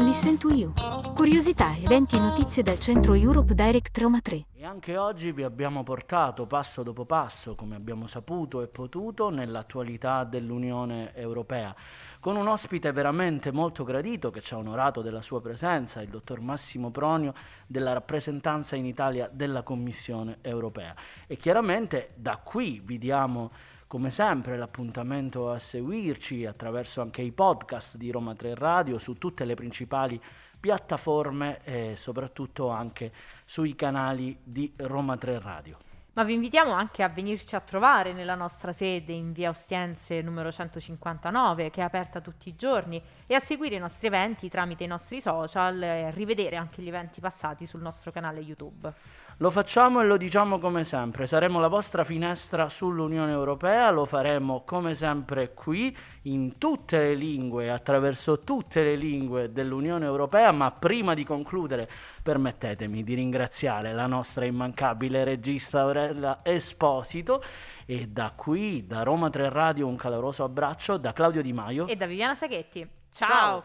Listen 0.10 0.40
to 0.40 0.52
You. 0.52 0.74
Curiosità, 1.14 1.76
eventi 1.78 2.16
e 2.16 2.20
notizie 2.20 2.64
dal 2.64 2.80
centro 2.80 3.14
Europe 3.14 3.54
Direct 3.54 3.96
Roma 4.00 4.20
3. 4.20 4.46
E 4.56 4.66
anche 4.66 4.98
oggi 4.98 5.32
vi 5.32 5.44
abbiamo 5.44 5.84
portato 5.84 6.48
passo 6.48 6.82
dopo 6.82 7.06
passo, 7.06 7.54
come 7.54 7.76
abbiamo 7.76 8.08
saputo 8.08 8.64
e 8.64 8.68
potuto, 8.68 9.30
nell'attualità 9.30 10.24
dell'Unione 10.24 11.14
Europea, 11.14 11.76
con 12.20 12.38
un 12.38 12.48
ospite 12.48 12.92
veramente 12.92 13.52
molto 13.52 13.84
gradito 13.84 14.32
che 14.32 14.42
ci 14.42 14.56
ha 14.56 14.58
onorato 14.58 15.04
della 15.04 15.22
sua 15.22 15.42
presenza, 15.42 16.02
il 16.02 16.10
dottor 16.10 16.40
Massimo 16.40 16.90
Pronio 16.90 17.36
della 17.68 17.94
rappresentanza 17.94 18.76
in 18.76 18.86
Italia 18.86 19.30
della 19.32 19.62
Commissione 19.62 20.40
Europea. 20.42 20.96
E 21.28 21.38
chiaramente 21.38 22.14
da 22.16 22.38
qui 22.38 22.82
vi 22.84 22.98
diamo 22.98 23.52
come 23.90 24.12
sempre 24.12 24.56
l'appuntamento 24.56 25.50
a 25.50 25.58
seguirci 25.58 26.46
attraverso 26.46 27.02
anche 27.02 27.24
i 27.24 27.32
podcast 27.32 27.98
di 27.98 28.12
Roma 28.12 28.36
3 28.36 28.54
Radio 28.54 29.00
su 29.00 29.18
tutte 29.18 29.46
le 29.46 29.56
principali 29.56 30.22
piattaforme 30.60 31.62
e 31.64 31.96
soprattutto 31.96 32.70
anche 32.70 33.12
sui 33.46 33.76
canali 33.76 34.38
di 34.44 34.72
Roma 34.76 35.18
3 35.18 35.40
Radio. 35.40 35.78
Ma 36.14 36.24
vi 36.24 36.34
invitiamo 36.34 36.72
anche 36.72 37.02
a 37.02 37.10
venirci 37.10 37.56
a 37.56 37.62
trovare 37.62 38.14
nella 38.14 38.36
nostra 38.36 38.74
sede 38.74 39.14
in 39.14 39.32
via 39.32 39.50
Ostiense 39.50 40.22
numero 40.22 40.52
159, 40.52 41.72
che 41.72 41.82
è 41.82 41.84
aperta 41.84 42.22
tutti 42.22 42.50
i 42.50 42.56
giorni, 42.56 43.02
e 43.26 43.34
a 43.34 43.40
seguire 43.40 43.78
i 43.78 43.80
nostri 43.80 44.06
eventi 44.06 44.50
tramite 44.50 44.84
i 44.84 44.88
nostri 44.88 45.20
social 45.20 45.82
e 45.82 46.04
a 46.04 46.10
rivedere 46.12 46.58
anche 46.58 46.84
gli 46.84 46.90
eventi 46.90 47.20
passati 47.22 47.66
sul 47.66 47.82
nostro 47.82 48.12
canale 48.12 48.42
YouTube. 48.42 48.94
Lo 49.42 49.52
facciamo 49.52 50.02
e 50.02 50.04
lo 50.04 50.18
diciamo 50.18 50.60
come 50.60 50.84
sempre, 50.84 51.26
saremo 51.26 51.62
la 51.62 51.70
vostra 51.70 52.04
finestra 52.04 52.68
sull'Unione 52.68 53.32
Europea, 53.32 53.90
lo 53.90 54.04
faremo 54.04 54.66
come 54.66 54.96
sempre 54.96 55.54
qui 55.54 55.96
in 56.24 56.58
tutte 56.58 56.98
le 56.98 57.16
lingue, 57.16 57.72
attraverso 57.72 58.42
tutte 58.42 58.84
le 58.84 58.98
lingue 58.98 59.50
dell'Unione 59.54 60.04
Europea, 60.04 60.52
ma 60.52 60.72
prima 60.72 61.14
di 61.14 61.24
concludere 61.24 61.90
permettetemi 62.22 63.02
di 63.02 63.14
ringraziare 63.14 63.94
la 63.94 64.08
nostra 64.08 64.44
immancabile 64.44 65.24
regista 65.24 65.80
Aurella 65.84 66.42
Esposito 66.44 67.42
e 67.86 68.08
da 68.08 68.34
qui, 68.36 68.86
da 68.86 69.04
Roma 69.04 69.30
3 69.30 69.48
Radio, 69.48 69.88
un 69.88 69.96
caloroso 69.96 70.44
abbraccio 70.44 70.98
da 70.98 71.14
Claudio 71.14 71.42
Di 71.42 71.54
Maio 71.54 71.88
e 71.88 71.96
da 71.96 72.08
Viviana 72.08 72.36
Saghetti. 72.36 72.86
Ciao. 73.14 73.64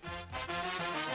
Ciao. 0.00 1.05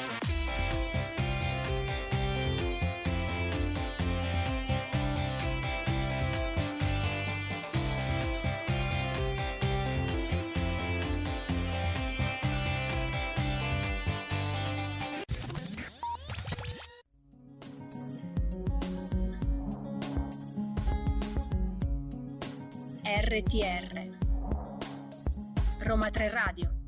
RTR 23.11 24.07
Roma 25.79 26.09
3 26.09 26.29
Radio 26.29 26.80